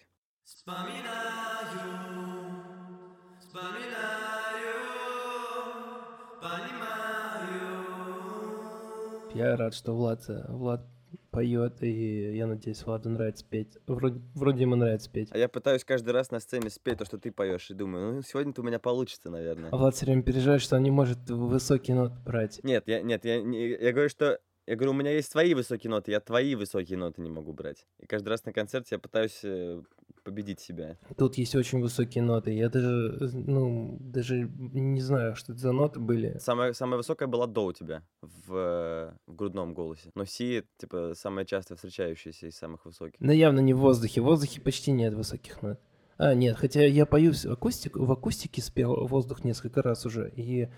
Я 9.35 9.57
рад, 9.57 9.75
что 9.75 9.93
Влад, 9.93 10.25
Влад 10.49 10.85
поет, 11.31 11.83
и 11.83 12.37
я 12.37 12.47
надеюсь, 12.47 12.85
Владу 12.85 13.11
нравится 13.11 13.45
петь. 13.49 13.79
Вроде, 13.87 14.21
вроде 14.35 14.63
ему 14.63 14.77
нравится 14.77 15.11
петь. 15.11 15.29
А 15.31 15.39
я 15.39 15.49
пытаюсь 15.49 15.85
каждый 15.85 16.11
раз 16.11 16.31
на 16.31 16.41
сцене 16.41 16.71
спеть 16.71 16.99
то, 16.99 17.05
что 17.05 17.19
ты 17.19 17.31
поешь, 17.31 17.71
и 17.71 17.75
думаю, 17.75 18.15
ну, 18.15 18.23
сегодня-то 18.23 18.61
у 18.63 18.65
меня 18.65 18.79
получится, 18.79 19.31
наверное. 19.31 19.71
А 19.71 19.77
Влад 19.77 19.95
все 19.95 20.07
время 20.07 20.23
переживает, 20.23 20.61
что 20.61 20.77
он 20.77 20.83
не 20.83 20.91
может 20.91 21.19
высокие 21.31 21.97
ноты 21.97 22.17
брать. 22.25 22.61
Нет, 22.65 22.85
я, 22.87 23.03
нет, 23.03 23.25
я, 23.25 23.37
я 23.37 23.93
говорю, 23.93 24.09
что 24.09 24.41
я 24.71 24.77
говорю, 24.77 24.93
у 24.93 24.95
меня 24.95 25.11
есть 25.11 25.33
свои 25.33 25.53
высокие 25.53 25.91
ноты, 25.91 26.13
я 26.13 26.21
твои 26.21 26.55
высокие 26.55 26.97
ноты 26.97 27.21
не 27.23 27.29
могу 27.29 27.53
брать. 27.53 27.89
И 27.99 28.07
каждый 28.07 28.29
раз 28.29 28.45
на 28.45 28.53
концерте 28.53 28.95
я 28.95 28.99
пытаюсь 29.01 29.41
э, 29.43 29.83
победить 30.23 30.61
себя. 30.61 30.97
Тут 31.19 31.39
есть 31.39 31.57
очень 31.57 31.81
высокие 31.81 32.23
ноты. 32.23 32.53
Я 32.53 32.69
даже, 32.69 33.19
ну, 33.33 33.97
даже 33.99 34.49
не 34.59 35.01
знаю, 35.01 35.35
что 35.35 35.55
это 35.55 35.61
за 35.61 35.73
ноты 35.73 35.99
были. 35.99 36.39
Самая, 36.39 36.73
самая 36.73 36.99
высокая 36.99 37.27
была 37.27 37.49
до 37.49 37.65
у 37.65 37.73
тебя 37.73 38.05
в, 38.23 39.13
в 39.27 39.35
грудном 39.35 39.75
голосе. 39.75 40.13
Но 40.15 40.25
си, 40.25 40.63
типа, 40.77 41.15
самая 41.17 41.45
часто 41.45 41.75
встречающаяся 41.75 42.47
из 42.47 42.57
самых 42.57 42.85
высоких. 42.85 43.19
Но 43.19 43.33
явно 43.33 43.59
не 43.59 43.75
в 43.75 43.79
воздухе. 43.79 44.21
В 44.21 44.27
воздухе 44.27 44.61
почти 44.61 44.93
нет 44.93 45.15
высоких 45.15 45.63
нот. 45.63 45.81
А, 46.17 46.35
нет, 46.35 46.57
хотя 46.57 46.85
я 46.85 47.07
поюсь 47.07 47.45
в, 47.45 47.51
акустик, 47.51 47.97
в 47.97 48.13
акустике 48.13 48.63
спел 48.63 49.05
воздух 49.09 49.43
несколько 49.43 49.83
раз 49.83 50.07
уже, 50.07 50.31
и 50.37 50.69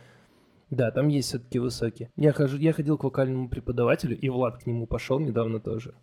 да, 0.72 0.90
там 0.90 1.08
есть 1.08 1.28
все-таки 1.28 1.58
высокие. 1.58 2.10
Я, 2.16 2.32
хожу, 2.32 2.56
я 2.56 2.72
ходил 2.72 2.96
к 2.96 3.04
вокальному 3.04 3.50
преподавателю, 3.50 4.18
и 4.18 4.30
Влад 4.30 4.56
к 4.62 4.66
нему 4.66 4.86
пошел 4.86 5.18
недавно 5.18 5.60
тоже. 5.60 5.94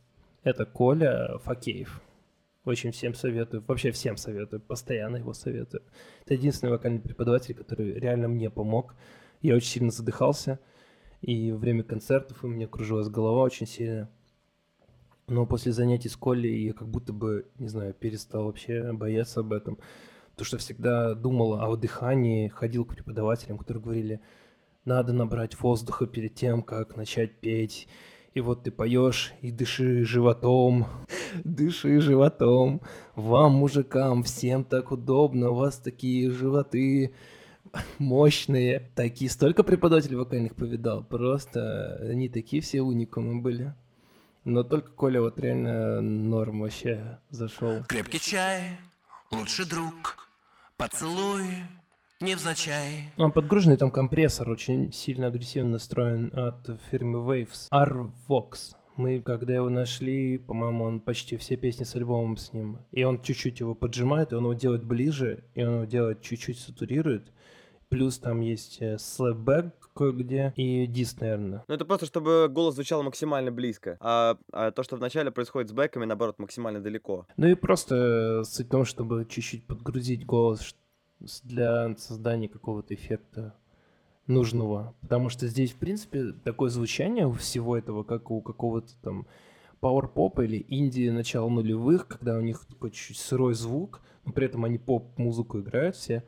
Это 0.43 0.67
Коля 0.67 1.39
Факеев. 1.39 1.99
Очень 2.65 2.91
всем 2.91 3.15
советую. 3.15 3.63
Вообще 3.67 3.89
всем 3.89 4.15
советую. 4.15 4.61
Постоянно 4.61 5.17
его 5.17 5.33
советую. 5.33 5.81
Это 6.23 6.35
единственный 6.35 6.69
вокальный 6.69 6.99
преподаватель, 6.99 7.55
который 7.55 7.93
реально 7.93 8.27
мне 8.27 8.51
помог. 8.51 8.93
Я 9.41 9.55
очень 9.55 9.69
сильно 9.69 9.89
задыхался. 9.89 10.59
И 11.21 11.51
во 11.51 11.57
время 11.57 11.81
концертов 11.81 12.43
у 12.43 12.47
меня 12.47 12.67
кружилась 12.67 13.09
голова 13.09 13.41
очень 13.41 13.65
сильно. 13.65 14.07
Но 15.25 15.47
после 15.47 15.71
занятий 15.71 16.09
с 16.09 16.15
Колей 16.15 16.67
я 16.67 16.73
как 16.73 16.88
будто 16.88 17.11
бы, 17.11 17.47
не 17.57 17.69
знаю, 17.69 17.95
перестал 17.95 18.45
вообще 18.45 18.93
бояться 18.93 19.39
об 19.39 19.51
этом. 19.51 19.79
То, 20.35 20.43
что 20.43 20.59
всегда 20.59 21.15
думал 21.15 21.55
о 21.55 21.75
дыхании, 21.75 22.49
ходил 22.49 22.85
к 22.85 22.93
преподавателям, 22.93 23.57
которые 23.57 23.81
говорили, 23.81 24.21
надо 24.89 25.13
набрать 25.13 25.60
воздуха 25.60 26.08
перед 26.08 26.34
тем, 26.34 26.63
как 26.63 26.98
начать 26.98 27.36
петь. 27.39 27.88
И 28.34 28.41
вот 28.41 28.63
ты 28.63 28.72
поешь 28.72 29.34
и 29.41 29.51
дыши 29.51 30.03
животом, 30.03 30.88
дыши 31.43 32.01
животом. 32.01 32.81
Вам, 33.15 33.53
мужикам, 33.53 34.24
всем 34.24 34.63
так 34.63 34.91
удобно, 34.91 35.51
у 35.51 35.55
вас 35.55 35.77
такие 35.77 36.31
животы 36.31 37.13
мощные. 38.00 38.89
Такие, 38.96 39.29
столько 39.29 39.63
преподавателей 39.63 40.17
вокальных 40.17 40.55
повидал, 40.55 41.03
просто 41.03 42.00
они 42.01 42.27
такие 42.27 42.62
все 42.63 42.81
уникумы 42.81 43.41
были. 43.41 43.75
Но 44.43 44.63
только 44.63 44.91
Коля 44.91 45.22
вот 45.22 45.39
реально 45.39 46.01
норм 46.01 46.62
вообще 46.62 47.19
зашел. 47.29 47.84
Крепкий 47.88 48.19
чай, 48.19 48.79
лучший 49.29 49.65
друг, 49.65 50.29
поцелуй, 50.77 51.46
невзначай. 52.21 53.11
Он 53.17 53.31
подгруженный, 53.31 53.77
там 53.77 53.91
компрессор 53.91 54.49
очень 54.49 54.91
сильно 54.91 55.27
агрессивно 55.27 55.71
настроен 55.71 56.31
от 56.33 56.79
фирмы 56.89 57.19
Waves. 57.19 57.67
Arvox. 57.71 58.75
Мы, 58.97 59.21
когда 59.21 59.55
его 59.55 59.69
нашли, 59.69 60.38
по-моему, 60.38 60.83
он 60.83 60.99
почти 60.99 61.38
все 61.38 61.55
песни 61.55 61.85
с 61.85 61.95
альбомом 61.95 62.35
с 62.35 62.51
ним. 62.51 62.79
И 62.91 63.03
он 63.03 63.21
чуть-чуть 63.21 63.61
его 63.61 63.73
поджимает, 63.73 64.33
и 64.33 64.35
он 64.35 64.43
его 64.43 64.53
делает 64.53 64.83
ближе, 64.83 65.45
и 65.55 65.63
он 65.63 65.75
его 65.75 65.85
делает 65.85 66.21
чуть-чуть 66.21 66.59
сатурирует. 66.59 67.31
Плюс 67.88 68.19
там 68.19 68.41
есть 68.41 68.81
слэпбэк 68.99 69.89
кое-где 69.95 70.53
и 70.55 70.85
дис, 70.85 71.19
наверное. 71.19 71.63
Ну, 71.67 71.75
это 71.75 71.85
просто, 71.85 72.05
чтобы 72.05 72.47
голос 72.49 72.75
звучал 72.75 73.01
максимально 73.03 73.51
близко. 73.51 73.97
А, 73.99 74.38
а 74.51 74.71
то, 74.71 74.83
что 74.83 74.95
вначале 74.95 75.31
происходит 75.31 75.69
с 75.69 75.73
бэками, 75.73 76.05
наоборот, 76.05 76.38
максимально 76.38 76.81
далеко. 76.81 77.25
Ну 77.38 77.47
и 77.47 77.55
просто 77.55 78.43
суть 78.43 78.67
в 78.67 78.69
том, 78.69 78.85
чтобы 78.85 79.25
чуть-чуть 79.29 79.65
подгрузить 79.65 80.25
голос, 80.25 80.75
для 81.43 81.95
создания 81.97 82.47
какого-то 82.47 82.93
эффекта 82.93 83.55
нужного. 84.27 84.95
Потому 85.01 85.29
что 85.29 85.47
здесь, 85.47 85.71
в 85.71 85.77
принципе, 85.77 86.33
такое 86.43 86.69
звучание 86.69 87.27
у 87.27 87.33
всего 87.33 87.77
этого, 87.77 88.03
как 88.03 88.31
у 88.31 88.41
какого-то 88.41 88.93
там 89.01 89.27
Power 89.81 90.11
Pop 90.13 90.43
или 90.43 90.65
инди 90.67 91.09
начала 91.09 91.49
нулевых, 91.49 92.07
когда 92.07 92.38
у 92.38 92.41
них 92.41 92.65
такой 92.65 92.91
чуть-чуть 92.91 93.17
сырой 93.17 93.53
звук, 93.53 94.01
но 94.25 94.31
при 94.31 94.45
этом 94.45 94.65
они 94.65 94.77
поп-музыку 94.77 95.59
играют 95.59 95.95
все. 95.95 96.23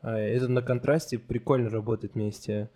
А 0.00 0.16
это 0.16 0.48
на 0.48 0.62
контрасте 0.62 1.18
прикольно 1.18 1.70
работает 1.70 2.14
вместе. 2.14 2.70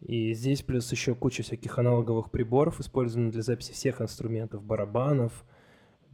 И 0.00 0.34
здесь 0.34 0.62
плюс 0.62 0.90
еще 0.92 1.14
куча 1.14 1.42
всяких 1.42 1.78
аналоговых 1.78 2.30
приборов, 2.30 2.80
использованных 2.80 3.32
для 3.32 3.42
записи 3.42 3.72
всех 3.72 4.00
инструментов, 4.00 4.62
барабанов, 4.62 5.44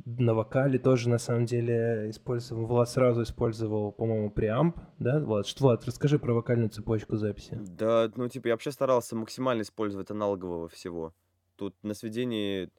на 0.04 0.34
вокале 0.34 0.78
тоже, 0.78 1.08
на 1.08 1.18
самом 1.18 1.46
деле, 1.46 2.10
использовал, 2.10 2.66
Влад 2.66 2.88
сразу 2.88 3.22
использовал, 3.22 3.92
по-моему, 3.92 4.30
преамп, 4.30 4.76
да, 4.98 5.20
Влад? 5.20 5.46
Что, 5.46 5.64
Влад, 5.64 5.84
расскажи 5.84 6.18
про 6.18 6.34
вокальную 6.34 6.70
цепочку 6.70 7.16
записи. 7.16 7.58
Да, 7.60 8.10
ну, 8.16 8.28
типа, 8.28 8.48
я 8.48 8.54
вообще 8.54 8.72
старался 8.72 9.16
максимально 9.16 9.62
использовать 9.62 10.10
аналогового 10.10 10.68
всего. 10.68 11.14
Тут 11.56 11.74
на 11.82 11.94
сведении, 11.94 12.70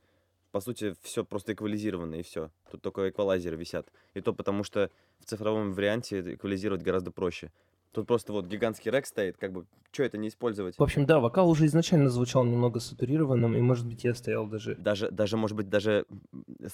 по 0.51 0.59
сути, 0.59 0.95
все 1.01 1.23
просто 1.23 1.53
эквализировано, 1.53 2.15
и 2.15 2.23
все. 2.23 2.51
Тут 2.71 2.81
только 2.81 3.09
эквалайзеры 3.09 3.55
висят. 3.55 3.91
И 4.13 4.21
то 4.21 4.33
потому, 4.33 4.63
что 4.63 4.89
в 5.19 5.25
цифровом 5.25 5.73
варианте 5.73 6.35
эквализировать 6.35 6.83
гораздо 6.83 7.11
проще. 7.11 7.51
Тут 7.93 8.07
просто 8.07 8.33
вот 8.33 8.47
гигантский 8.47 8.89
рек 8.89 9.05
стоит, 9.05 9.37
как 9.37 9.53
бы, 9.53 9.65
что 9.91 10.01
это 10.01 10.17
не 10.17 10.29
использовать? 10.29 10.75
В 10.77 10.81
общем, 10.81 11.05
да, 11.05 11.19
вокал 11.19 11.47
уже 11.47 11.67
изначально 11.67 12.09
звучал 12.09 12.43
немного 12.43 12.79
сатурированным, 12.79 13.55
и, 13.55 13.61
может 13.61 13.87
быть, 13.87 14.03
я 14.03 14.15
стоял 14.15 14.47
даже... 14.47 14.75
Даже, 14.75 15.11
даже 15.11 15.37
может 15.37 15.55
быть, 15.55 15.69
даже 15.69 16.05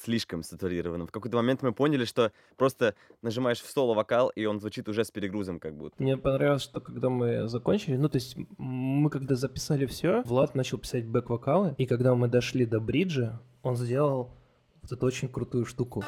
слишком 0.01 0.43
сатурированным. 0.43 1.07
В 1.07 1.11
какой-то 1.11 1.35
момент 1.35 1.61
мы 1.61 1.73
поняли, 1.73 2.05
что 2.05 2.31
просто 2.55 2.95
нажимаешь 3.21 3.59
в 3.59 3.69
соло 3.69 3.93
вокал, 3.93 4.29
и 4.29 4.45
он 4.45 4.61
звучит 4.61 4.88
уже 4.88 5.03
с 5.03 5.11
перегрузом 5.11 5.59
как 5.59 5.75
будто. 5.75 6.01
Мне 6.01 6.15
понравилось, 6.15 6.63
что 6.63 6.79
когда 6.79 7.09
мы 7.09 7.49
закончили, 7.49 7.97
ну, 7.97 8.07
то 8.07 8.15
есть 8.15 8.38
мы 8.57 9.09
когда 9.09 9.35
записали 9.35 9.85
все, 9.88 10.23
Влад 10.23 10.55
начал 10.55 10.77
писать 10.77 11.05
бэк-вокалы, 11.05 11.75
и 11.77 11.85
когда 11.85 12.15
мы 12.15 12.29
дошли 12.29 12.65
до 12.65 12.79
бриджа, 12.79 13.41
он 13.61 13.75
сделал 13.75 14.31
вот 14.81 14.93
эту 14.93 15.05
очень 15.05 15.27
крутую 15.27 15.65
штуку. 15.65 16.01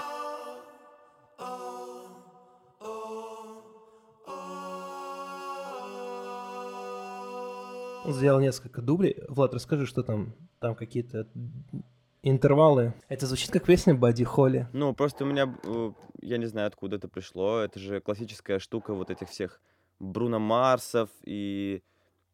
Сделал 8.11 8.39
несколько 8.39 8.81
дублей. 8.81 9.23
Влад, 9.27 9.53
расскажи, 9.53 9.85
что 9.85 10.03
там, 10.03 10.33
там 10.59 10.75
какие-то 10.75 11.27
интервалы. 12.23 12.93
Это 13.09 13.25
звучит 13.25 13.51
как 13.51 13.65
песня 13.65 13.95
Бадди 13.95 14.23
Холли. 14.23 14.67
Ну, 14.73 14.93
просто 14.93 15.23
у 15.23 15.27
меня, 15.27 15.53
э, 15.63 15.91
я 16.21 16.37
не 16.37 16.45
знаю, 16.45 16.67
откуда 16.67 16.97
это 16.97 17.07
пришло. 17.07 17.59
Это 17.59 17.79
же 17.79 17.99
классическая 17.99 18.59
штука 18.59 18.93
вот 18.93 19.09
этих 19.09 19.29
всех 19.29 19.59
Бруно 19.99 20.39
Марсов 20.39 21.09
и 21.23 21.83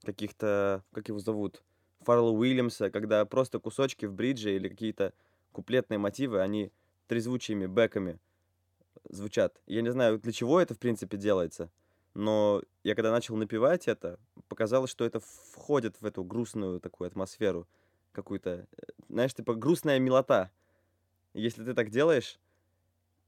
каких-то, 0.03 0.83
как 0.93 1.07
его 1.09 1.19
зовут, 1.19 1.63
Фаррелла 2.01 2.31
Уильямса, 2.31 2.89
когда 2.89 3.25
просто 3.25 3.59
кусочки 3.59 4.05
в 4.05 4.13
бридже 4.13 4.55
или 4.55 4.69
какие-то 4.69 5.13
куплетные 5.51 5.97
мотивы, 5.97 6.41
они 6.41 6.71
трезвучими 7.07 7.65
бэками 7.65 8.19
звучат. 9.09 9.59
Я 9.65 9.81
не 9.81 9.91
знаю, 9.91 10.19
для 10.19 10.31
чего 10.31 10.61
это, 10.61 10.73
в 10.73 10.79
принципе, 10.79 11.17
делается, 11.17 11.69
но 12.13 12.61
я 12.83 12.95
когда 12.95 13.11
начал 13.11 13.35
напевать 13.35 13.87
это, 13.87 14.19
показалось, 14.57 14.89
что 14.89 15.05
это 15.05 15.19
входит 15.19 16.01
в 16.01 16.05
эту 16.05 16.23
грустную 16.23 16.79
такую 16.79 17.07
атмосферу 17.07 17.67
какую-то, 18.11 18.65
знаешь, 19.07 19.35
типа 19.35 19.53
грустная 19.53 19.99
милота. 19.99 20.49
Если 21.35 21.63
ты 21.63 21.75
так 21.75 21.91
делаешь, 21.91 22.39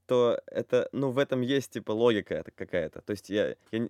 то 0.06 0.40
это, 0.46 0.88
ну, 0.90 1.10
в 1.10 1.18
этом 1.18 1.42
есть, 1.42 1.70
типа, 1.70 1.92
логика 1.92 2.44
какая-то. 2.56 3.00
То 3.02 3.12
есть 3.12 3.30
я, 3.30 3.54
я 3.70 3.88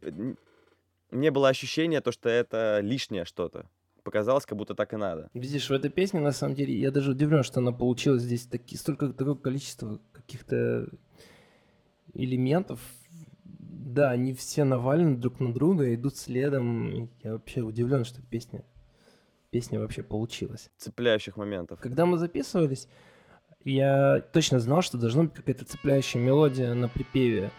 мне 1.11 1.30
было 1.30 1.49
ощущение, 1.49 2.02
то, 2.02 2.12
что 2.12 2.28
это 2.28 2.80
лишнее 2.82 3.25
что-то. 3.25 3.70
Показалось, 4.02 4.44
как 4.44 4.59
будто 4.59 4.75
так 4.75 4.92
и 4.92 4.97
надо. 4.97 5.30
Видишь, 5.32 5.70
в 5.70 5.73
этой 5.73 5.90
песне, 5.90 6.20
на 6.20 6.32
самом 6.32 6.54
деле, 6.54 6.75
я 6.75 6.90
даже 6.90 7.12
удивлен, 7.12 7.42
что 7.42 7.61
она 7.61 7.73
получилась 7.73 8.23
здесь 8.23 8.44
таки, 8.44 8.76
столько, 8.76 9.09
такое 9.14 9.35
количество 9.35 9.99
каких-то 10.12 10.90
элементов. 12.12 12.80
Да, 13.62 14.11
они 14.11 14.33
все 14.35 14.64
навалены 14.64 15.17
друг 15.17 15.40
на 15.40 15.52
друга, 15.52 15.95
идут 15.95 16.17
следом. 16.17 17.11
Я 17.23 17.33
вообще 17.33 17.61
удивлен, 17.61 18.05
что 18.05 18.23
песня, 18.23 18.64
песня 19.50 19.79
вообще 19.79 20.02
получилась. 20.02 20.71
Цепляющих 20.79 21.37
моментов. 21.37 21.81
Когда 21.81 22.07
мы 22.07 22.17
записывались, 22.17 22.88
я 23.64 24.23
точно 24.33 24.61
знал, 24.61 24.81
что 24.81 24.97
должна 24.97 25.25
быть 25.25 25.35
какая-то 25.35 25.67
цепляющая 25.67 26.21
мелодия 26.21 26.73
на 26.73 26.88
припеве, 26.88 27.50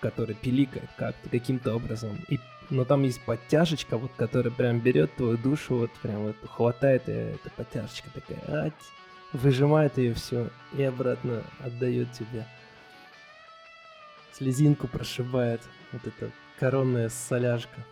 которая 0.00 0.34
пиликает 0.34 0.88
как-то, 0.96 1.28
каким-то 1.28 1.76
образом. 1.76 2.18
И, 2.28 2.40
но 2.70 2.84
там 2.84 3.04
есть 3.04 3.20
подтяжечка, 3.24 3.98
вот, 3.98 4.10
которая 4.16 4.52
прям 4.52 4.80
берет 4.80 5.14
твою 5.14 5.38
душу, 5.38 5.76
вот 5.76 5.90
прям 6.02 6.24
вот 6.24 6.36
хватает 6.44 7.06
ее, 7.06 7.34
эта 7.34 7.50
подтяжечка 7.56 8.08
такая, 8.12 8.66
ать, 8.66 8.72
выжимает 9.32 9.98
ее 9.98 10.14
все 10.14 10.50
и 10.76 10.82
обратно 10.82 11.44
отдает 11.60 12.10
тебе. 12.12 12.46
Слезинку 14.32 14.88
прошибает 14.88 15.60
вот 15.92 16.02
эта 16.06 16.32
коронная 16.58 17.08
соляжка. 17.08 17.84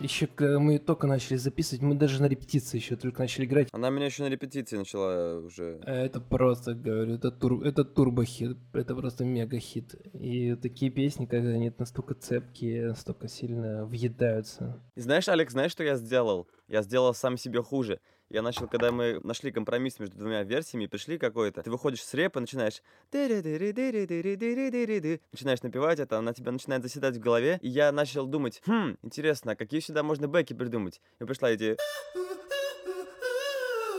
Еще 0.00 0.26
когда 0.26 0.58
мы 0.58 0.78
только 0.78 1.06
начали 1.06 1.36
записывать, 1.36 1.80
мы 1.80 1.94
даже 1.94 2.20
на 2.20 2.26
репетиции 2.26 2.78
еще 2.78 2.96
только 2.96 3.22
начали 3.22 3.44
играть. 3.44 3.68
Она 3.72 3.90
меня 3.90 4.06
еще 4.06 4.24
на 4.24 4.28
репетиции 4.28 4.76
начала 4.76 5.38
уже. 5.38 5.80
Это 5.86 6.20
просто, 6.20 6.74
говорю, 6.74 7.14
это, 7.14 7.30
тур, 7.30 7.64
это 7.64 7.84
турбохит, 7.84 8.56
это 8.72 8.96
просто 8.96 9.24
мега-хит. 9.24 9.94
И 10.14 10.56
такие 10.56 10.90
песни, 10.90 11.26
когда 11.26 11.50
они 11.50 11.72
настолько 11.78 12.14
цепкие, 12.14 12.88
настолько 12.88 13.28
сильно 13.28 13.86
въедаются. 13.86 14.82
И 14.96 15.00
знаешь, 15.00 15.28
Алекс, 15.28 15.52
знаешь, 15.52 15.70
что 15.70 15.84
я 15.84 15.94
сделал? 15.94 16.48
Я 16.66 16.82
сделал 16.82 17.14
сам 17.14 17.36
себе 17.36 17.62
хуже. 17.62 18.00
Я 18.30 18.42
начал, 18.42 18.66
когда 18.68 18.90
мы 18.90 19.20
нашли 19.22 19.52
компромисс 19.52 19.98
между 19.98 20.16
двумя 20.16 20.42
версиями, 20.42 20.86
пришли 20.86 21.18
какой-то, 21.18 21.62
ты 21.62 21.70
выходишь 21.70 22.02
с 22.02 22.14
репа, 22.14 22.40
начинаешь 22.40 22.82
начинаешь 25.32 25.62
напевать 25.62 26.00
это, 26.00 26.18
она 26.18 26.32
тебя 26.32 26.50
начинает 26.50 26.82
заседать 26.82 27.16
в 27.16 27.20
голове, 27.20 27.58
и 27.60 27.68
я 27.68 27.92
начал 27.92 28.26
думать, 28.26 28.62
хм, 28.66 28.96
интересно, 29.02 29.52
а 29.52 29.56
какие 29.56 29.80
сюда 29.80 30.02
можно 30.02 30.26
бэки 30.26 30.54
придумать? 30.54 31.00
И 31.20 31.24
пришла 31.24 31.50
эти... 31.50 31.76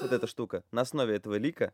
Вот 0.01 0.11
эта 0.11 0.27
штука. 0.27 0.63
На 0.71 0.81
основе 0.81 1.15
этого 1.15 1.35
лика 1.35 1.73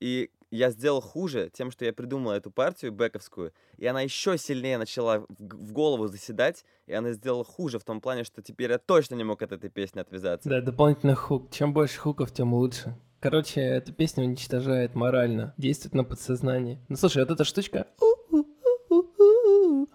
и 0.00 0.30
я 0.50 0.70
сделал 0.70 1.00
хуже 1.00 1.50
тем, 1.52 1.70
что 1.70 1.84
я 1.84 1.92
придумал 1.92 2.32
эту 2.32 2.50
партию 2.50 2.92
бэковскую, 2.92 3.52
и 3.76 3.86
она 3.86 4.00
еще 4.00 4.38
сильнее 4.38 4.78
начала 4.78 5.26
в 5.28 5.72
голову 5.72 6.06
заседать, 6.06 6.64
и 6.86 6.92
она 6.92 7.12
сделала 7.12 7.44
хуже 7.44 7.78
в 7.78 7.84
том 7.84 8.00
плане, 8.00 8.24
что 8.24 8.42
теперь 8.42 8.70
я 8.70 8.78
точно 8.78 9.16
не 9.16 9.24
мог 9.24 9.42
от 9.42 9.52
этой 9.52 9.70
песни 9.70 10.00
отвязаться. 10.00 10.48
Да, 10.48 10.60
дополнительный 10.60 11.14
хук. 11.14 11.50
Чем 11.50 11.72
больше 11.72 11.98
хуков, 11.98 12.32
тем 12.32 12.54
лучше. 12.54 12.96
Короче, 13.20 13.60
эта 13.60 13.92
песня 13.92 14.24
уничтожает 14.24 14.94
морально, 14.94 15.54
действует 15.56 15.94
на 15.94 16.04
подсознание. 16.04 16.80
Ну 16.88 16.96
слушай, 16.96 17.18
вот 17.18 17.30
эта 17.30 17.44
штучка... 17.44 17.86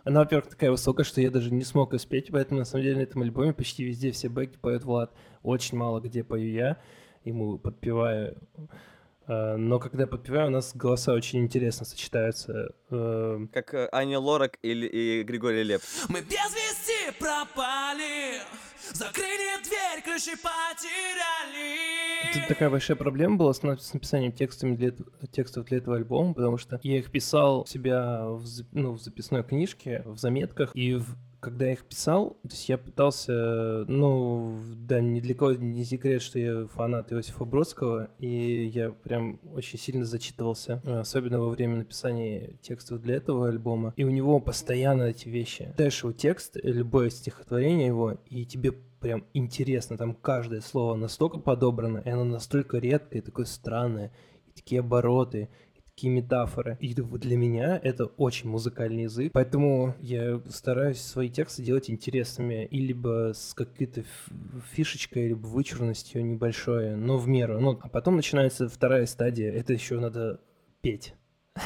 Она, 0.04 0.22
во-первых, 0.22 0.50
такая 0.50 0.72
высокая, 0.72 1.04
что 1.04 1.22
я 1.22 1.30
даже 1.30 1.54
не 1.54 1.64
смог 1.64 1.94
ее 1.94 2.00
спеть, 2.00 2.30
поэтому 2.32 2.60
на 2.60 2.66
самом 2.66 2.84
деле 2.84 2.98
на 2.98 3.02
этом 3.02 3.22
альбоме 3.22 3.54
почти 3.54 3.84
везде 3.84 4.12
все 4.12 4.30
бэки 4.30 4.58
поет 4.58 4.84
Влад. 4.84 5.14
Очень 5.44 5.78
мало 5.78 6.00
где 6.00 6.24
пою 6.24 6.52
я, 6.52 6.78
ему 7.24 7.60
подпеваю. 7.60 8.36
Э, 9.28 9.56
но 9.56 9.80
когда 9.80 10.08
подпеваю, 10.08 10.48
у 10.48 10.52
нас 10.52 10.76
голоса 10.76 11.14
очень 11.14 11.40
интересно 11.40 11.86
сочетаются. 11.86 12.70
Э, 12.90 13.48
как 13.54 13.74
э, 13.74 13.90
Аня 13.92 14.20
Лорак 14.20 14.58
или 14.62 14.88
и 14.88 15.24
Григорий 15.24 15.64
Леп. 15.64 15.82
Мы 16.10 16.22
без 16.22 16.54
вести 16.54 17.18
пропали, 17.20 18.42
закрыли 18.94 19.64
дверь, 19.64 20.04
ключи 20.04 20.36
потеряли. 20.36 22.32
Это 22.32 22.48
такая 22.48 22.70
большая 22.70 22.98
проблема 22.98 23.38
была 23.38 23.54
с 23.54 23.62
написанием 23.62 24.32
текстами 24.32 24.76
для, 24.76 24.94
текстов 25.32 25.66
для 25.66 25.78
этого 25.78 25.98
альбома, 25.98 26.34
потому 26.34 26.58
что 26.58 26.80
я 26.84 27.00
их 27.00 27.12
писал 27.12 27.66
себя 27.66 28.26
в, 28.26 28.46
ну, 28.72 28.94
в 28.94 29.02
записной 29.02 29.44
книжке, 29.44 30.04
в 30.06 30.18
заметках, 30.18 30.72
и 30.76 30.96
в 30.96 31.16
когда 31.42 31.66
я 31.66 31.74
их 31.74 31.84
писал, 31.86 32.38
то 32.44 32.50
есть 32.50 32.70
я 32.70 32.78
пытался, 32.78 33.84
ну, 33.88 34.56
да, 34.76 35.02
ни 35.02 35.20
для 35.20 35.34
кого 35.34 35.54
не 35.54 35.84
секрет, 35.84 36.22
что 36.22 36.38
я 36.38 36.68
фанат 36.68 37.12
Иосифа 37.12 37.46
Бродского, 37.46 38.10
и 38.20 38.66
я 38.68 38.92
прям 38.92 39.40
очень 39.54 39.80
сильно 39.80 40.06
зачитывался, 40.06 40.82
особенно 40.86 41.40
во 41.40 41.50
время 41.50 41.78
написания 41.78 42.54
текстов 42.62 43.02
для 43.02 43.16
этого 43.16 43.50
альбома. 43.50 43.94
И 43.98 44.04
у 44.04 44.12
него 44.12 44.40
постоянно 44.40 45.04
эти 45.04 45.28
вещи. 45.30 45.70
Читаешь 45.72 46.04
его 46.04 46.14
текст, 46.14 46.58
любое 46.62 47.10
стихотворение 47.10 47.88
его, 47.88 48.18
и 48.28 48.46
тебе 48.46 48.74
прям 49.00 49.26
интересно, 49.34 49.98
там 49.98 50.14
каждое 50.14 50.62
слово 50.62 50.96
настолько 50.96 51.40
подобрано, 51.40 52.04
и 52.06 52.10
оно 52.10 52.24
настолько 52.24 52.78
редкое, 52.78 53.22
такое 53.22 53.46
странное, 53.46 54.14
и 54.48 54.52
такие 54.52 54.82
обороты, 54.82 55.50
такие 56.02 56.12
метафоры. 56.12 56.78
И 56.80 56.94
для 56.96 57.38
меня 57.38 57.80
это 57.84 58.06
очень 58.06 58.50
музыкальный 58.50 59.04
язык, 59.04 59.32
поэтому 59.34 59.96
я 60.00 60.42
стараюсь 60.50 61.00
свои 61.00 61.30
тексты 61.30 61.62
делать 61.62 61.92
интересными, 61.92 62.66
и 62.66 62.80
либо 62.80 63.34
с 63.36 63.54
какой-то 63.54 64.04
фишечкой, 64.72 65.28
либо 65.30 65.46
вычурностью 65.46 66.26
небольшой, 66.26 66.96
но 66.96 67.18
в 67.18 67.28
меру. 67.28 67.60
Ну, 67.60 67.80
а 67.80 67.88
потом 67.88 68.16
начинается 68.16 68.68
вторая 68.68 69.06
стадия, 69.06 69.52
это 69.52 69.74
еще 69.74 70.00
надо 70.00 70.40
петь. 70.82 71.14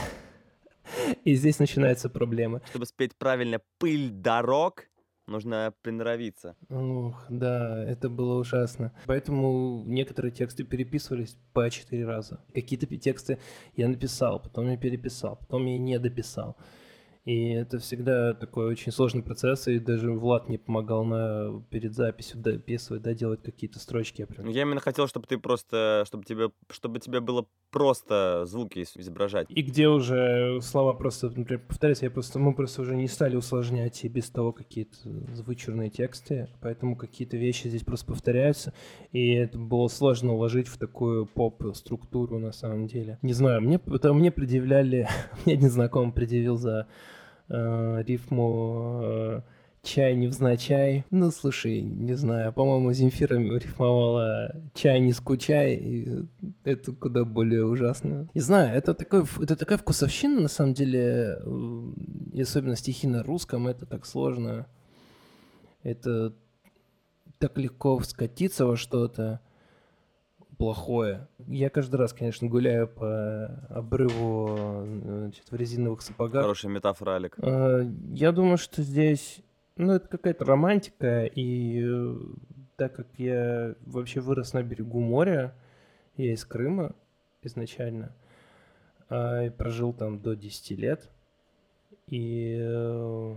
И 1.24 1.36
здесь 1.36 1.60
начинаются 1.60 2.10
проблемы. 2.10 2.62
Чтобы 2.70 2.86
спеть 2.86 3.16
правильно 3.16 3.62
«Пыль 3.80 4.10
дорог», 4.10 4.86
нужно 5.28 5.74
приноровиться. 5.82 6.56
Ух, 6.70 7.26
да, 7.30 7.84
это 7.84 8.10
было 8.10 8.40
ужасно. 8.40 8.94
Поэтому 9.06 9.84
некоторые 9.86 10.32
тексты 10.32 10.64
переписывались 10.64 11.38
по 11.54 11.70
четыре 11.70 12.06
раза. 12.06 12.44
Какие-то 12.54 12.86
тексты 12.98 13.40
я 13.76 13.88
написал, 13.88 14.40
потом 14.40 14.70
я 14.70 14.78
переписал, 14.78 15.38
потом 15.38 15.66
я 15.66 15.78
не 15.78 16.00
дописал. 16.00 16.58
И 17.26 17.50
это 17.50 17.80
всегда 17.80 18.36
такой 18.36 18.68
очень 18.68 18.92
сложный 18.92 19.24
процесс, 19.24 19.68
и 19.68 19.80
даже 19.80 20.12
Влад 20.12 20.48
мне 20.48 20.60
помогал 20.60 21.04
на, 21.04 21.60
перед 21.72 21.96
записью 21.96 22.40
дописывать, 22.40 23.02
да, 23.02 23.16
делать 23.16 23.42
какие-то 23.42 23.80
строчки. 23.80 24.22
Я, 24.22 24.28
прям... 24.28 24.48
я 24.48 24.62
именно 24.62 24.80
хотел, 24.80 25.08
чтобы 25.08 25.26
ты 25.26 25.40
просто, 25.40 26.04
чтобы 26.06 26.24
тебе, 26.24 26.52
чтобы 26.70 27.00
тебе 27.00 27.22
было 27.22 27.48
просто 27.76 28.46
звуки 28.46 28.86
изображать. 28.96 29.48
И 29.50 29.62
где 29.62 29.90
уже 29.90 30.62
слова 30.62 30.94
просто, 30.94 31.30
например, 31.36 31.62
повторяются, 31.68 32.06
я 32.06 32.10
просто, 32.10 32.40
мы 32.40 32.54
просто 32.54 32.84
уже 32.84 32.96
не 32.96 33.10
стали 33.10 33.36
усложнять 33.36 34.02
и 34.06 34.08
без 34.08 34.30
того 34.30 34.54
какие-то 34.54 34.96
вычурные 35.46 35.90
тексты, 35.90 36.48
поэтому 36.62 36.96
какие-то 36.96 37.36
вещи 37.36 37.68
здесь 37.68 37.84
просто 37.84 38.06
повторяются, 38.06 38.72
и 39.12 39.34
это 39.34 39.58
было 39.58 39.90
сложно 39.90 40.32
уложить 40.36 40.70
в 40.70 40.78
такую 40.78 41.26
поп-структуру 41.26 42.40
на 42.40 42.54
самом 42.54 42.88
деле. 42.88 43.20
Не 43.22 43.34
знаю, 43.34 43.62
мне, 43.62 43.78
это 43.88 44.14
мне 44.14 44.32
предъявляли, 44.32 45.10
мне 45.46 45.56
один 45.56 45.70
знакомый 45.70 46.14
предъявил 46.14 46.56
за 46.56 46.88
э, 47.50 48.04
рифму 48.04 49.02
э, 49.04 49.42
чай 49.86 50.16
невзначай. 50.16 51.06
Ну, 51.12 51.32
слушай, 51.32 51.82
не 51.82 52.16
знаю, 52.16 52.52
по-моему, 52.52 52.92
Земфира 52.92 53.38
рифмовала 53.38 54.54
чай 54.74 55.00
не 55.00 55.14
скучай, 55.14 55.76
и 55.76 56.26
это 56.64 56.92
куда 56.92 57.24
более 57.24 57.66
ужасно. 57.66 58.28
Не 58.34 58.42
знаю, 58.42 58.76
это, 58.76 58.94
такой, 58.94 59.24
это 59.42 59.56
такая 59.56 59.78
вкусовщина, 59.78 60.42
на 60.42 60.48
самом 60.48 60.74
деле, 60.74 61.40
и 62.34 62.42
особенно 62.42 62.76
стихи 62.76 63.08
на 63.08 63.24
русском, 63.24 63.68
это 63.68 63.86
так 63.86 64.06
сложно. 64.06 64.68
Это 65.84 66.34
так 67.38 67.58
легко 67.58 68.02
скатиться 68.02 68.66
во 68.66 68.76
что-то 68.76 69.40
плохое. 70.58 71.28
Я 71.48 71.70
каждый 71.70 71.98
раз, 71.98 72.14
конечно, 72.14 72.48
гуляю 72.48 72.88
по 72.88 73.46
обрыву 73.70 74.84
значит, 74.86 75.46
в 75.52 75.56
резиновых 75.56 76.02
сапогах. 76.02 76.42
Хорошая 76.42 76.72
метафора, 76.72 77.12
Алик. 77.12 77.36
А, 77.40 77.82
я 78.14 78.32
думаю, 78.32 78.58
что 78.58 78.82
здесь 78.82 79.42
Ну, 79.78 79.94
это 79.94 80.08
какая-то 80.08 80.46
романтика, 80.46 81.26
и 81.26 81.84
э, 81.84 82.16
так 82.78 82.96
как 82.96 83.08
я 83.18 83.76
вообще 83.82 84.22
вырос 84.22 84.54
на 84.54 84.64
берегу 84.64 85.02
моря, 85.02 85.54
я 86.16 86.34
из 86.34 86.46
Крыма 86.46 86.96
изначально, 87.42 88.16
а, 89.10 89.44
и 89.44 89.50
прожил 89.50 89.94
там 89.94 90.22
до 90.22 90.34
10 90.34 90.72
лет, 90.72 91.10
и 92.08 92.58
э, 92.58 93.36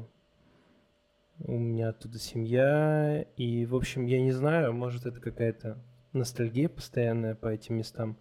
у 1.41 1.53
меня 1.53 1.89
оттуда 1.89 2.19
семья, 2.19 3.27
и, 3.37 3.67
в 3.67 3.75
общем, 3.75 4.07
я 4.07 4.21
не 4.21 4.33
знаю, 4.33 4.73
может, 4.73 5.07
это 5.07 5.21
какая-то 5.21 5.79
ностальгия 6.13 6.69
постоянная 6.69 7.35
по 7.35 7.49
этим 7.49 7.77
местам. 7.77 8.17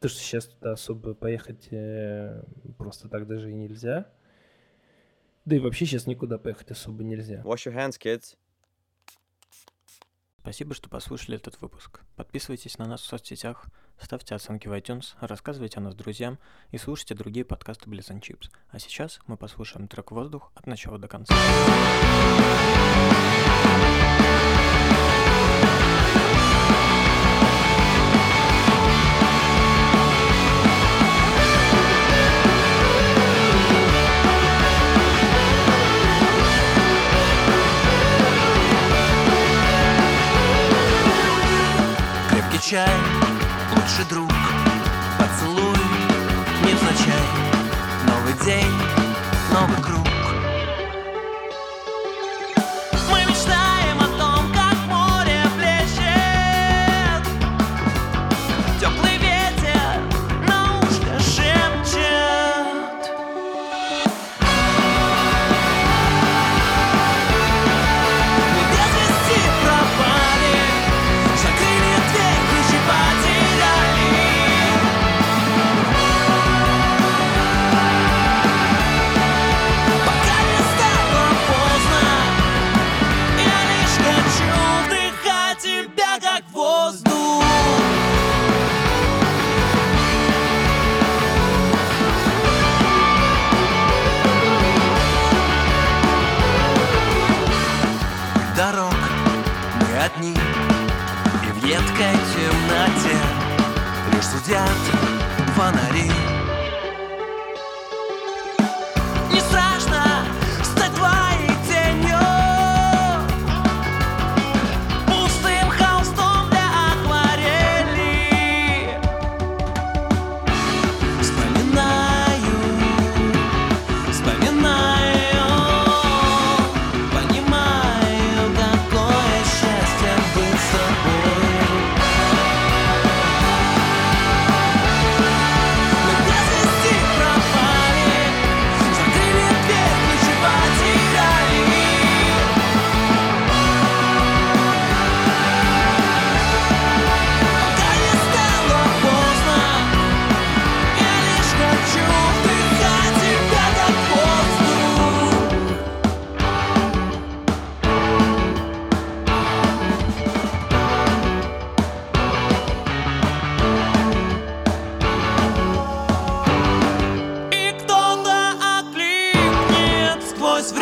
То, 0.00 0.08
что 0.08 0.20
сейчас 0.20 0.46
туда 0.46 0.72
особо 0.72 1.14
поехать 1.14 1.68
э, 1.70 2.42
просто 2.76 3.08
так 3.08 3.26
даже 3.26 3.50
и 3.50 3.54
нельзя. 3.54 4.10
Да 5.46 5.54
и 5.54 5.60
вообще 5.60 5.86
сейчас 5.86 6.06
никуда 6.06 6.38
поехать 6.38 6.72
особо 6.72 7.04
нельзя. 7.04 7.40
Wash 7.44 7.66
your 7.66 7.74
hands, 7.74 7.98
kids. 8.02 8.36
Спасибо, 10.40 10.74
что 10.74 10.88
послушали 10.88 11.36
этот 11.36 11.60
выпуск. 11.60 12.00
Подписывайтесь 12.16 12.78
на 12.78 12.86
нас 12.86 13.00
в 13.00 13.06
соцсетях, 13.06 13.66
ставьте 14.00 14.34
оценки 14.34 14.68
в 14.68 14.72
iTunes, 14.72 15.14
рассказывайте 15.20 15.78
о 15.78 15.82
нас 15.82 15.94
друзьям 15.94 16.38
и 16.70 16.78
слушайте 16.78 17.14
другие 17.14 17.44
подкасты 17.44 17.88
Blitz 17.88 18.10
and 18.10 18.20
Chips. 18.20 18.50
А 18.70 18.78
сейчас 18.78 19.20
мы 19.26 19.36
послушаем 19.36 19.88
трек 19.88 20.10
«Воздух» 20.10 20.52
от 20.54 20.66
начала 20.66 20.98
до 20.98 21.08
конца. 21.08 21.34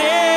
yeah. 0.04 0.33